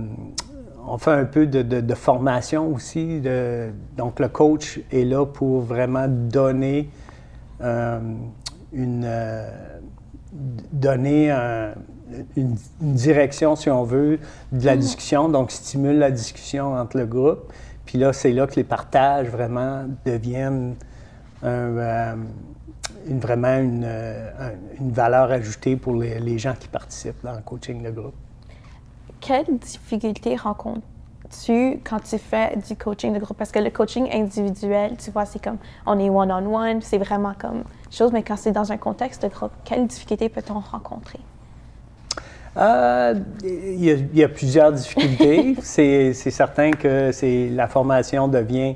on 0.88 0.98
fait 0.98 1.12
un 1.12 1.26
peu 1.26 1.46
de, 1.46 1.96
formation 1.96 2.74
aussi. 2.74 3.22
donc, 3.98 4.20
le 4.20 4.28
coach 4.28 4.80
est 4.92 5.04
là 5.04 5.26
pour 5.26 5.62
vraiment 5.62 6.08
donner 6.08 6.90
euh, 7.62 8.00
une 8.72 9.04
euh, 9.06 9.50
donner 10.32 11.32
une, 12.36 12.56
direction, 12.82 13.56
si 13.56 13.70
on 13.70 13.84
veut, 13.84 14.20
de 14.52 14.66
la 14.66 14.76
mm. 14.76 14.80
discussion, 14.80 15.30
donc 15.30 15.52
stimule 15.52 15.98
la 15.98 16.12
discussion 16.12 16.74
entre 16.74 16.98
le 16.98 17.06
groupe. 17.06 17.52
Puis 17.86 17.98
là, 17.98 18.14
c'est 18.14 18.32
là 18.32 18.46
que 18.46 18.56
les 18.56 18.64
partages 18.64 19.28
vraiment 19.28 19.86
deviennent 20.06 20.76
un, 21.42 21.48
euh, 21.48 22.16
une, 23.08 23.20
vraiment 23.20 23.58
une, 23.58 23.88
une, 24.80 24.92
valeur 24.92 25.32
ajoutée 25.32 25.76
pour 25.76 25.96
les, 25.96 26.20
les, 26.20 26.38
gens 26.38 26.54
qui 26.60 26.68
participent 26.68 27.24
dans 27.24 27.34
le 27.34 27.42
coaching 27.42 27.82
de 27.82 27.90
groupe. 27.90 28.16
Quelles 29.20 29.58
difficultés 29.58 30.36
rencontres-tu 31.30 31.80
quand 31.84 32.00
tu 32.00 32.18
fais 32.18 32.58
du 32.68 32.76
coaching 32.76 33.14
de 33.14 33.20
groupe? 33.20 33.38
Parce 33.38 33.52
que 33.52 33.60
le 33.60 33.70
coaching 33.70 34.10
individuel, 34.12 34.96
tu 34.98 35.12
vois, 35.12 35.26
c'est 35.26 35.42
comme 35.42 35.58
on 35.86 36.00
est 36.00 36.10
one-on-one, 36.10 36.82
c'est 36.82 36.98
vraiment 36.98 37.34
comme 37.40 37.64
chose, 37.92 38.12
mais 38.12 38.24
quand 38.24 38.38
c'est 38.38 38.52
dans 38.52 38.72
un 38.72 38.78
contexte 38.78 39.24
de 39.24 39.30
groupe, 39.30 39.52
quelles 39.64 39.88
difficultés 39.88 40.30
peut-on 40.30 40.60
rencontrer? 40.60 41.20
Euh, 42.58 43.14
il, 43.44 44.16
y 44.16 44.24
a, 44.24 44.30
plusieurs 44.30 44.72
difficultés. 44.72 45.56
c'est 45.62 46.14
certain 46.14 46.72
que 46.72 47.12
c'est 47.12 47.50
la 47.50 47.68
formation 47.68 48.28
devient 48.28 48.76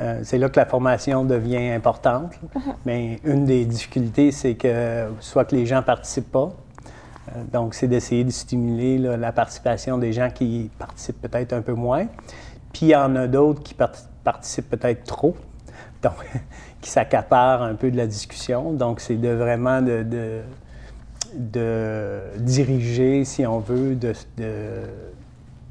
euh, 0.00 0.20
c'est 0.24 0.38
là 0.38 0.48
que 0.48 0.58
la 0.58 0.64
formation 0.64 1.22
devient 1.24 1.68
importante. 1.68 2.32
Uh-huh. 2.56 2.60
Mais 2.86 3.20
une 3.24 3.44
des 3.44 3.66
difficultés, 3.66 4.32
c'est 4.32 4.54
que 4.54 5.06
soit 5.20 5.44
que 5.44 5.54
les 5.54 5.66
gens 5.66 5.76
ne 5.76 5.82
participent 5.82 6.32
pas. 6.32 6.50
Euh, 7.28 7.44
donc, 7.52 7.74
c'est 7.74 7.88
d'essayer 7.88 8.24
de 8.24 8.30
stimuler 8.30 8.98
la 8.98 9.32
participation 9.32 9.98
des 9.98 10.12
gens 10.12 10.30
qui 10.30 10.70
participent 10.78 11.20
peut-être 11.20 11.52
un 11.52 11.62
peu 11.62 11.74
moins. 11.74 12.06
Puis, 12.72 12.86
il 12.86 12.90
y 12.90 12.96
en 12.96 13.14
a 13.16 13.26
d'autres 13.26 13.62
qui 13.62 13.74
participent 13.74 14.70
peut-être 14.70 15.04
trop, 15.04 15.36
donc 16.02 16.14
qui 16.80 16.90
s'accaparent 16.90 17.62
un 17.62 17.74
peu 17.74 17.90
de 17.90 17.96
la 17.96 18.06
discussion. 18.06 18.72
Donc, 18.72 19.00
c'est 19.00 19.16
de 19.16 19.28
vraiment 19.28 19.80
de, 19.82 20.42
diriger, 22.38 23.24
si 23.24 23.46
on 23.46 23.60
veut, 23.60 23.94
de, 23.94 24.12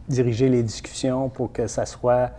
diriger 0.08 0.50
les 0.50 0.64
discussions 0.64 1.30
pour 1.30 1.52
que 1.52 1.68
ça 1.68 1.86
soit 1.86 2.32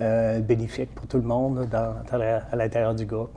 euh, 0.00 0.40
bénéfique 0.40 0.94
pour 0.94 1.06
tout 1.06 1.16
le 1.16 1.22
monde 1.22 1.68
à 1.72 2.56
l'intérieur 2.56 2.94
du 2.94 3.06
groupe. 3.06 3.30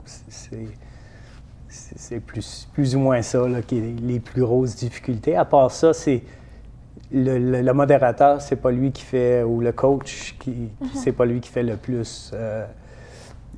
Plus, 2.26 2.68
plus 2.72 2.96
ou 2.96 2.98
moins 2.98 3.22
ça 3.22 3.46
là, 3.48 3.62
qui 3.62 3.78
est 3.78 4.00
les 4.00 4.20
plus 4.20 4.42
grosses 4.42 4.76
difficultés. 4.76 5.36
À 5.36 5.44
part 5.44 5.70
ça, 5.70 5.92
c'est 5.92 6.22
le, 7.12 7.62
le, 7.62 7.72
modérateur, 7.72 8.40
c'est 8.40 8.56
pas 8.56 8.70
lui 8.70 8.92
qui 8.92 9.02
fait, 9.02 9.42
ou 9.42 9.60
le 9.60 9.72
coach, 9.72 10.36
qui, 10.38 10.50
mm-hmm. 10.50 10.88
c'est 10.94 11.12
pas 11.12 11.24
lui 11.24 11.40
qui 11.40 11.48
fait 11.48 11.62
le 11.62 11.76
plus, 11.76 12.30
euh, 12.34 12.66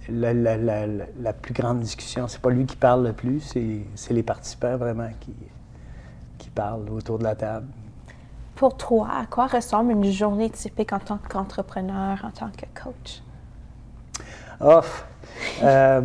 la, 0.09 0.33
la, 0.33 0.57
la, 0.57 1.33
plus 1.33 1.55
grande 1.55 1.81
discussion. 1.81 2.29
C'est 2.29 2.41
pas 2.41 2.51
lui 2.51 2.67
qui 2.67 2.77
parle 2.77 3.07
le 3.07 3.13
plus, 3.13 3.41
c'est 3.95 4.15
les 4.15 4.23
participants 4.23 4.77
vraiment 4.77 5.11
qui, 5.21 5.35
qui 6.39 6.51
parlent 6.51 6.89
autour 6.91 7.19
de 7.19 7.25
la 7.25 7.35
table. 7.35 7.67
Pour 8.55 8.77
toi, 8.77 9.09
à 9.23 9.27
quoi 9.27 9.47
ressemble 9.47 9.93
une 9.93 10.11
journée 10.11 10.51
typique 10.51 10.93
en 10.93 10.99
tant 10.99 11.19
qu'entrepreneur, 11.29 12.19
en 12.25 12.31
tant 12.31 12.51
que 12.51 12.67
coach? 12.81 13.23
Off. 14.61 15.07
Euh, 15.63 16.03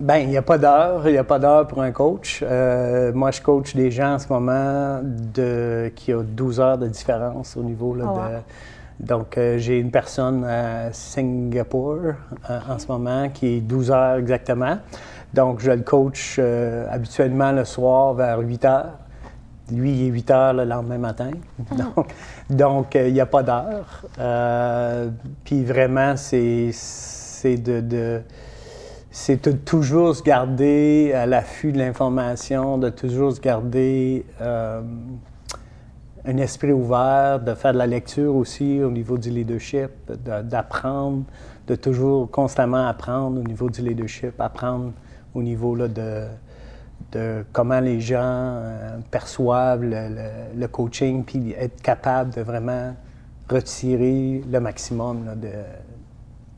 ben, 0.00 0.16
il 0.16 0.28
n'y 0.28 0.36
a 0.36 0.42
pas 0.42 0.58
d'heure. 0.58 1.02
Il 1.06 1.12
n'y 1.12 1.18
a 1.18 1.24
pas 1.24 1.38
d'heure 1.38 1.66
pour 1.66 1.82
un 1.82 1.92
coach. 1.92 2.42
Euh, 2.42 3.12
moi, 3.12 3.30
je 3.30 3.40
coach 3.40 3.74
des 3.74 3.90
gens 3.90 4.14
en 4.14 4.18
ce 4.18 4.28
moment 4.28 5.00
de, 5.02 5.92
qui 5.94 6.14
ont 6.14 6.24
12 6.26 6.60
heures 6.60 6.78
de 6.78 6.88
différence 6.88 7.56
au 7.56 7.62
niveau 7.62 7.94
là, 7.94 8.04
oh, 8.08 8.18
de. 8.18 9.06
Donc, 9.06 9.38
euh, 9.38 9.56
j'ai 9.56 9.78
une 9.78 9.90
personne 9.90 10.44
à 10.44 10.92
Singapour 10.92 11.98
en 12.48 12.78
ce 12.78 12.86
moment 12.86 13.30
qui 13.30 13.56
est 13.56 13.60
12 13.60 13.90
heures 13.90 14.16
exactement. 14.16 14.78
Donc, 15.32 15.60
je 15.60 15.70
le 15.70 15.82
coach 15.82 16.38
habituellement 16.90 17.52
le 17.52 17.64
soir 17.64 18.14
vers 18.14 18.40
8 18.40 18.64
heures. 18.64 18.98
Lui, 19.72 19.92
il 19.92 20.06
est 20.06 20.10
8 20.10 20.30
heures 20.30 20.52
le 20.52 20.64
lendemain 20.64 20.98
matin. 20.98 21.30
Ah. 21.78 22.02
Donc, 22.50 22.96
euh, 22.96 23.08
il 23.08 23.14
n'y 23.14 23.20
a 23.20 23.26
pas 23.26 23.42
d'heure. 23.42 24.02
Euh, 24.18 25.08
puis 25.44 25.64
vraiment, 25.64 26.14
c'est 26.16 26.72
de, 27.44 28.20
c'est 29.10 29.48
de 29.48 29.52
toujours 29.52 30.14
se 30.14 30.22
garder 30.22 31.12
à 31.14 31.26
l'affût 31.26 31.72
de 31.72 31.78
l'information, 31.78 32.78
de 32.78 32.90
toujours 32.90 33.32
se 33.32 33.40
garder 33.40 34.24
euh, 34.40 34.82
un 36.24 36.36
esprit 36.36 36.72
ouvert, 36.72 37.40
de 37.40 37.54
faire 37.54 37.72
de 37.72 37.78
la 37.78 37.86
lecture 37.86 38.34
aussi 38.34 38.82
au 38.82 38.90
niveau 38.90 39.18
du 39.18 39.30
leadership, 39.30 39.90
d'apprendre, 40.44 41.24
de, 41.66 41.74
toujours 41.74 42.30
constamment 42.30 42.86
apprendre 42.86 43.40
au 43.40 43.44
niveau 43.44 43.68
du 43.68 43.82
leadership, 43.82 44.40
apprendre 44.40 44.92
au 45.34 45.42
niveau 45.42 45.74
là, 45.74 45.88
de 45.88 46.26
de 47.12 47.44
comment 47.52 47.80
les 47.80 48.00
gens 48.00 48.20
euh, 48.22 48.98
perçoivent 49.10 49.82
le, 49.82 50.66
coaching, 50.68 51.24
puis 51.24 51.52
être 51.52 51.80
capable 51.82 52.34
de 52.34 52.40
vraiment 52.42 52.94
retirer 53.48 54.42
le 54.50 54.60
maximum 54.60 55.24
de, 55.36 55.48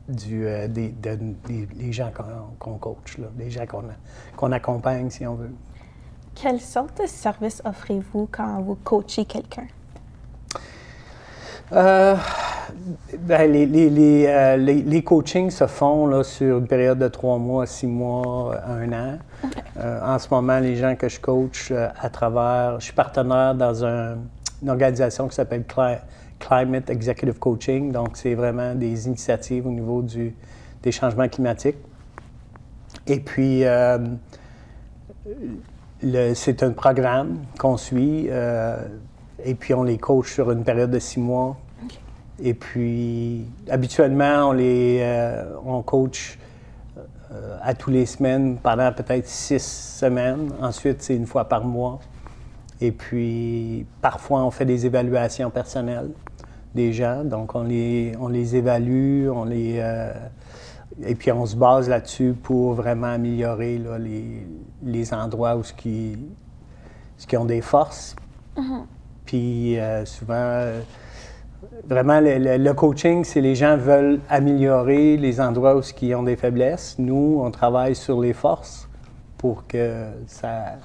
du, 0.07 0.45
euh, 0.47 0.67
des, 0.67 1.91
gens 1.91 2.11
qu'on 2.59 2.77
coach, 2.77 3.17
là, 3.17 3.27
des 3.35 3.49
gens 3.49 3.65
qu'on 4.35 4.51
accompagne, 4.51 5.09
si 5.09 5.25
on 5.25 5.35
veut. 5.35 5.51
Quelle 6.35 6.59
sorte 6.59 7.01
de 7.01 7.07
service 7.07 7.61
offrez-vous 7.63 8.27
quand 8.31 8.61
vous 8.61 8.75
coachez 8.75 9.25
quelqu'un? 9.25 9.67
Euh, 11.71 12.15
ben, 13.19 13.51
les, 13.51 13.65
les, 13.65 14.25
euh, 14.27 14.57
les, 14.57 14.81
les, 14.81 15.03
coachings 15.03 15.49
se 15.49 15.67
font 15.67 16.05
là, 16.07 16.23
sur 16.23 16.57
une 16.57 16.67
période 16.67 16.99
de 16.99 17.07
trois 17.07 17.37
mois, 17.37 17.65
six 17.65 17.87
mois, 17.87 18.57
un 18.67 18.91
an. 18.91 19.17
En 19.79 20.19
ce 20.19 20.27
moment, 20.29 20.59
les 20.59 20.75
gens 20.75 20.95
que 20.95 21.09
je 21.09 21.19
coach 21.19 21.71
à 21.71 22.09
travers, 22.09 22.79
je 22.79 22.85
suis 22.85 22.93
partenaire 22.93 23.55
dans 23.55 23.83
un, 23.85 24.17
une 24.61 24.69
organisation 24.69 25.27
qui 25.27 25.35
s'appelle 25.35 25.63
Climate 26.47 26.89
Executive 26.89 27.39
Coaching. 27.39 27.91
Donc, 27.91 28.17
c'est 28.17 28.35
vraiment 28.35 28.75
des 28.75 29.07
initiatives 29.07 29.65
au 29.67 29.71
niveau 29.71 30.01
du, 30.01 30.35
des 30.81 30.91
changements 30.91 31.27
climatiques. 31.27 31.77
Et 33.07 33.19
puis, 33.19 33.63
c'est 36.33 36.63
un 36.63 36.71
programme 36.71 37.39
qu'on 37.57 37.77
suit. 37.77 38.29
et 39.43 39.55
puis, 39.55 39.73
on 39.73 39.83
les 39.83 39.97
coach 39.97 40.33
sur 40.33 40.51
une 40.51 40.63
période 40.63 40.91
de 40.91 40.99
six 40.99 41.19
mois 41.19 41.57
et 42.41 42.53
puis, 42.53 43.45
habituellement, 43.69 44.49
on 44.49 44.51
les 44.53 44.99
euh, 45.01 45.45
on 45.65 45.81
coach 45.83 46.39
euh, 47.31 47.57
à 47.61 47.73
tous 47.73 47.91
les 47.91 48.05
semaines 48.05 48.57
pendant 48.57 48.91
peut-être 48.91 49.27
six 49.27 49.63
semaines. 49.63 50.51
Ensuite, 50.61 51.01
c'est 51.01 51.15
une 51.15 51.27
fois 51.27 51.47
par 51.47 51.63
mois. 51.63 51.99
Et 52.81 52.91
puis, 52.91 53.85
parfois, 54.01 54.43
on 54.43 54.51
fait 54.51 54.65
des 54.65 54.85
évaluations 54.85 55.49
personnelles 55.51 56.09
des 56.75 56.93
gens. 56.93 57.23
Donc, 57.23 57.55
on 57.55 57.63
les, 57.63 58.13
on 58.19 58.27
les 58.27 58.55
évalue, 58.55 59.29
on 59.29 59.45
les, 59.45 59.77
euh, 59.77 60.13
et 61.03 61.15
puis 61.15 61.31
on 61.31 61.45
se 61.45 61.55
base 61.55 61.89
là-dessus 61.89 62.33
pour 62.41 62.73
vraiment 62.73 63.07
améliorer 63.07 63.79
les, 63.99 64.47
les, 64.83 65.13
endroits 65.13 65.55
où 65.55 65.63
ce 65.63 65.73
qui, 65.73 66.17
ce 67.17 67.27
qui 67.27 67.37
ont 67.37 67.45
des 67.45 67.61
forces. 67.61 68.15
Mm-hmm. 68.57 68.81
Puis, 69.25 69.77
souvent 70.05 70.71
Vraiment, 71.85 72.19
le, 72.21 72.71
coaching, 72.73 73.23
c'est 73.23 73.41
les 73.41 73.55
gens 73.55 73.77
veulent 73.77 74.19
améliorer 74.29 75.17
les 75.17 75.41
endroits 75.41 75.75
où 75.75 75.81
ils 76.01 76.15
ont 76.15 76.23
des 76.23 76.35
faiblesses. 76.35 76.95
Nous, 76.97 77.41
on 77.43 77.51
travaille 77.51 77.95
sur 77.95 78.21
les 78.21 78.33
forces 78.33 78.87
pour 79.37 79.67
que 79.67 80.05
ça, 80.27 80.75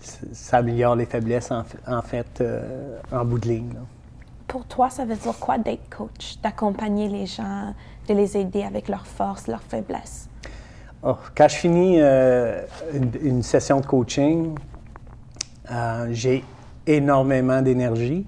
ça 0.00 0.58
améliore 0.58 0.96
les 0.96 1.06
faiblesses, 1.06 1.50
en, 1.52 2.02
fait, 2.02 2.40
euh, 2.40 2.98
en 3.12 3.24
bout 3.24 3.38
de 3.38 3.48
ligne. 3.48 3.74
Pour 4.46 4.66
toi, 4.66 4.90
ça 4.90 5.04
veut 5.04 5.16
dire 5.16 5.38
quoi 5.38 5.58
d'être 5.58 5.88
coach, 5.88 6.38
d'accompagner 6.42 7.08
les 7.08 7.26
gens, 7.26 7.74
de 8.08 8.14
les 8.14 8.36
aider 8.36 8.62
avec 8.62 8.88
leurs 8.88 9.06
forces, 9.06 9.46
leurs 9.46 9.62
faiblesses? 9.62 10.28
Oh, 11.02 11.16
quand 11.36 11.48
je 11.48 11.56
finis 11.56 11.96
euh, 12.00 12.62
une, 13.22 13.42
session 13.42 13.80
de 13.80 13.86
coaching, 13.86 14.54
euh, 15.70 16.08
j'ai 16.12 16.42
énormément 16.86 17.60
d'énergie. 17.60 18.26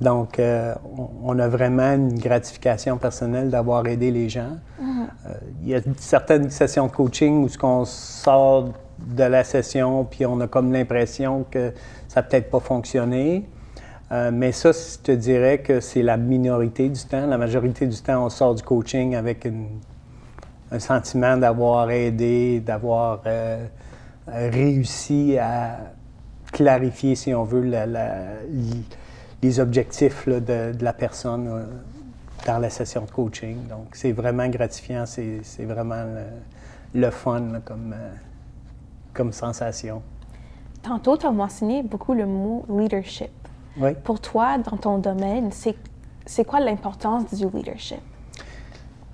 Donc, 0.00 0.38
euh, 0.38 0.74
on 1.24 1.36
a 1.40 1.48
vraiment 1.48 1.92
une 1.94 2.16
gratification 2.16 2.98
personnelle 2.98 3.50
d'avoir 3.50 3.84
aidé 3.88 4.12
les 4.12 4.28
gens. 4.28 4.58
Mm-hmm. 4.80 5.06
Il 5.62 5.68
y 5.68 5.74
a 5.74 5.80
certaines 5.96 6.50
sessions 6.50 6.86
de 6.86 6.92
coaching 6.92 7.42
où 7.42 7.48
ce 7.48 7.58
qu'on 7.58 7.84
sort 7.84 8.68
de 8.98 9.24
la 9.24 9.42
session, 9.42 10.04
puis 10.04 10.24
on 10.24 10.40
a 10.40 10.46
comme 10.46 10.72
l'impression 10.72 11.44
que 11.50 11.72
ça 12.06 12.20
n'a 12.20 12.28
peut-être 12.28 12.48
pas 12.48 12.60
fonctionné. 12.60 13.48
Euh, 14.10 14.30
mais 14.32 14.52
ça, 14.52 14.72
je 14.72 14.98
te 15.02 15.12
dirais 15.12 15.58
que 15.58 15.80
c'est 15.80 16.02
la 16.02 16.16
minorité 16.16 16.88
du 16.88 17.02
temps. 17.04 17.26
La 17.26 17.38
majorité 17.38 17.86
du 17.86 18.00
temps, 18.00 18.24
on 18.24 18.30
sort 18.30 18.54
du 18.54 18.62
coaching 18.62 19.14
avec 19.14 19.46
un 20.70 20.78
sentiment 20.78 21.36
d'avoir 21.36 21.90
aidé, 21.90 22.60
d'avoir 22.60 23.20
réussi 24.26 25.38
à 25.38 25.78
clarifier, 26.52 27.14
si 27.14 27.34
on 27.34 27.44
veut, 27.44 27.70
les 29.42 29.60
objectifs 29.60 30.28
de, 30.28 30.72
la 30.80 30.92
personne 30.92 31.48
euh, 31.48 31.64
dans 32.46 32.58
la 32.58 32.70
session 32.70 33.02
de 33.02 33.10
coaching. 33.10 33.66
Donc, 33.68 33.88
c'est 33.92 34.12
vraiment 34.12 34.48
gratifiant, 34.48 35.04
c'est 35.06 35.64
vraiment 35.64 36.04
le, 36.94 37.10
fun 37.10 37.42
euh, 37.42 38.10
comme 39.12 39.32
sensation. 39.32 40.02
Tantôt, 40.82 41.16
tu 41.16 41.26
as 41.26 41.32
mentionné 41.32 41.82
beaucoup 41.82 42.14
le 42.14 42.26
mot 42.26 42.64
leadership. 42.68 43.30
Oui. 43.80 43.90
Pour 44.04 44.20
toi, 44.20 44.58
dans 44.58 44.76
ton 44.76 44.98
domaine, 44.98 45.50
c'est 45.52 46.44
quoi 46.44 46.60
l'importance 46.60 47.32
du 47.32 47.48
leadership? 47.48 48.00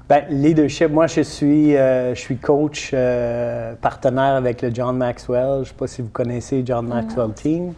Ben, 0.07 0.27
leadership, 0.29 0.91
moi 0.91 1.07
je 1.07 1.23
suis, 1.23 1.75
euh, 1.77 2.15
je 2.15 2.21
suis 2.21 2.37
coach 2.37 2.91
euh, 2.93 3.75
partenaire 3.77 4.35
avec 4.35 4.61
le 4.61 4.73
John 4.73 4.99
Maxwell. 4.99 5.55
Je 5.57 5.59
ne 5.61 5.65
sais 5.65 5.75
pas 5.75 5.87
si 5.87 6.03
vous 6.03 6.11
connaissez 6.11 6.63
John 6.65 6.87
Maxwell 6.87 7.33
Team. 7.33 7.73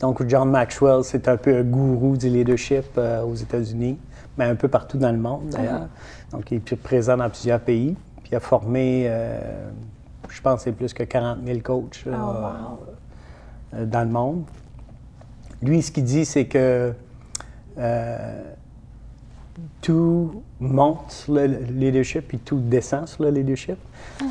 Donc 0.00 0.26
John 0.26 0.50
Maxwell, 0.50 1.04
c'est 1.04 1.28
un 1.28 1.36
peu 1.36 1.58
un 1.58 1.62
gourou 1.62 2.16
du 2.16 2.28
leadership 2.28 2.86
euh, 2.98 3.22
aux 3.22 3.36
États-Unis, 3.36 3.98
mais 4.36 4.46
un 4.46 4.56
peu 4.56 4.66
partout 4.66 4.98
dans 4.98 5.12
le 5.12 5.18
monde 5.18 5.50
d'ailleurs. 5.50 5.86
Donc 6.32 6.50
il 6.50 6.56
est 6.56 6.76
présent 6.76 7.16
dans 7.16 7.30
plusieurs 7.30 7.60
pays. 7.60 7.96
Puis 8.16 8.30
il 8.32 8.34
a 8.34 8.40
formé, 8.40 9.08
je 10.28 10.40
pense, 10.40 10.62
c'est 10.62 10.72
plus 10.72 10.92
que 10.92 11.04
40 11.04 11.38
000 11.46 11.60
coachs 11.60 12.04
Oh, 12.08 13.78
dans 13.84 14.00
le 14.00 14.10
monde. 14.10 14.44
Lui, 15.62 15.82
ce 15.82 15.90
qu'il 15.92 16.04
dit, 16.04 16.24
c'est 16.24 16.46
que 16.46 16.92
tout 19.80 20.42
monte 20.60 21.10
sur 21.10 21.34
le 21.34 21.46
leadership 21.46 22.32
et 22.34 22.38
tout 22.38 22.58
descend 22.58 23.06
sur 23.06 23.24
le 23.24 23.30
leadership. 23.30 23.76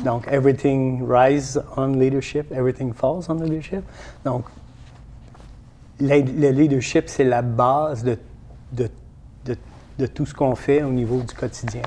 Donc, 0.04 0.26
everything 0.28 1.02
rises 1.08 1.62
on 1.76 1.88
leadership, 1.88 2.50
everything 2.52 2.92
falls 2.92 3.28
on 3.28 3.34
leadership. 3.34 3.82
Donc, 4.24 4.44
le, 6.00 6.20
le 6.20 6.50
leadership, 6.50 7.08
c'est 7.08 7.24
la 7.24 7.42
base 7.42 8.02
de, 8.02 8.18
de, 8.72 8.88
de, 9.44 9.56
de 9.98 10.06
tout 10.06 10.26
ce 10.26 10.34
qu'on 10.34 10.54
fait 10.54 10.82
au 10.82 10.90
niveau 10.90 11.20
du 11.20 11.34
quotidien. 11.34 11.82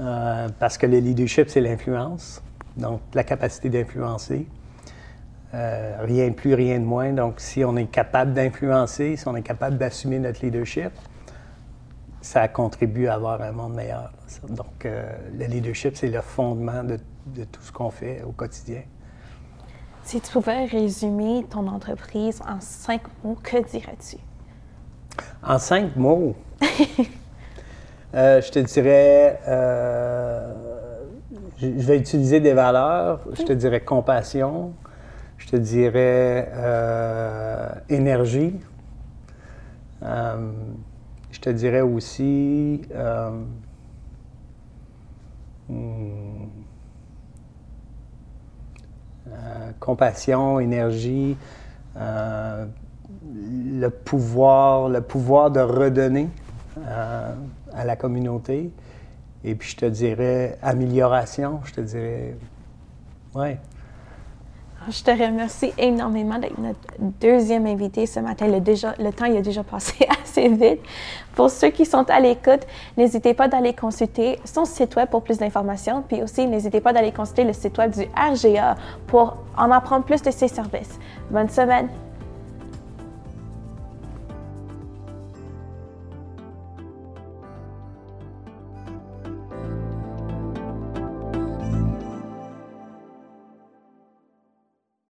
Euh, 0.00 0.48
parce 0.58 0.76
que 0.78 0.86
le 0.86 0.98
leadership, 0.98 1.48
c'est 1.48 1.60
l'influence, 1.60 2.42
donc 2.76 3.00
la 3.14 3.24
capacité 3.24 3.68
d'influencer. 3.68 4.46
Euh, 5.54 5.96
rien 6.00 6.28
de 6.28 6.34
plus, 6.34 6.54
rien 6.54 6.78
de 6.78 6.84
moins. 6.84 7.12
Donc, 7.12 7.40
si 7.40 7.64
on 7.64 7.76
est 7.76 7.86
capable 7.86 8.34
d'influencer, 8.34 9.16
si 9.16 9.26
on 9.28 9.34
est 9.34 9.42
capable 9.42 9.78
d'assumer 9.78 10.18
notre 10.18 10.44
leadership, 10.44 10.90
ça 12.20 12.48
contribue 12.48 13.06
à 13.06 13.14
avoir 13.14 13.40
un 13.40 13.52
monde 13.52 13.74
meilleur. 13.74 14.12
Donc, 14.48 14.84
euh, 14.84 15.10
le 15.38 15.46
leadership, 15.46 15.96
c'est 15.96 16.08
le 16.08 16.20
fondement 16.20 16.84
de, 16.84 16.98
de 17.26 17.44
tout 17.44 17.62
ce 17.62 17.72
qu'on 17.72 17.90
fait 17.90 18.22
au 18.22 18.32
quotidien. 18.32 18.82
Si 20.02 20.20
tu 20.20 20.30
pouvais 20.32 20.66
résumer 20.66 21.46
ton 21.48 21.66
entreprise 21.66 22.42
en 22.46 22.60
cinq 22.60 23.02
mots, 23.24 23.38
que 23.42 23.62
dirais-tu? 23.70 24.16
En 25.42 25.58
cinq 25.58 25.96
mots, 25.96 26.36
euh, 28.14 28.42
je 28.42 28.50
te 28.50 28.58
dirais, 28.58 29.40
je 31.58 31.66
je 31.78 31.86
vais 31.86 31.98
utiliser 31.98 32.40
des 32.40 32.52
valeurs. 32.52 33.20
Je 33.32 33.42
te 33.42 33.52
dirais 33.52 33.80
compassion. 33.80 34.74
Je 35.48 35.56
te 35.56 35.62
dirais 35.62 36.52
euh, 36.52 37.70
énergie. 37.88 38.52
Euh, 40.02 40.50
je 41.30 41.40
te 41.40 41.48
dirais 41.48 41.80
aussi 41.80 42.82
euh, 42.94 43.30
hmm, 45.70 46.48
compassion, 49.80 50.60
énergie, 50.60 51.34
le 51.96 53.88
pouvoir, 53.88 54.90
le 54.90 55.00
pouvoir 55.00 55.50
de 55.50 55.60
redonner 55.60 56.28
à 56.84 57.86
la 57.86 57.96
communauté. 57.96 58.70
Et 59.44 59.54
puis 59.54 59.70
je 59.70 59.76
te 59.76 59.86
dirais 59.86 60.58
amélioration, 60.60 61.60
je 61.64 61.72
te 61.72 61.80
dirais, 61.80 62.36
ouais. 63.34 63.58
Je 64.90 65.02
te 65.02 65.10
remercie 65.10 65.70
énormément 65.76 66.38
d'être 66.38 66.58
notre 66.58 66.78
deuxième 67.20 67.66
invité 67.66 68.06
ce 68.06 68.20
matin. 68.20 68.46
Le, 68.46 69.10
temps 69.12 69.26
il 69.26 69.36
a 69.36 69.42
déjà 69.42 69.62
passé 69.62 70.08
assez 70.22 70.48
vite. 70.48 70.80
Pour 71.34 71.50
ceux 71.50 71.68
qui 71.68 71.84
sont 71.84 72.08
à 72.08 72.20
l'écoute, 72.20 72.66
n'hésitez 72.96 73.34
pas 73.34 73.48
d'aller 73.48 73.74
consulter 73.74 74.38
son 74.44 74.64
site 74.64 74.96
web 74.96 75.08
pour 75.10 75.22
plus 75.22 75.36
d'informations. 75.36 76.02
Puis 76.08 76.22
aussi, 76.22 76.46
n'hésitez 76.46 76.80
pas 76.80 76.94
d'aller 76.94 77.12
consulter 77.12 77.44
le 77.44 77.52
site 77.52 77.76
web 77.76 77.90
du 77.90 78.04
RGA 78.16 78.76
pour 79.06 79.36
en 79.58 79.70
apprendre 79.70 80.06
plus 80.06 80.22
de 80.22 80.30
ses 80.30 80.48
services. 80.48 80.98
Bonne 81.30 81.50
semaine! 81.50 81.88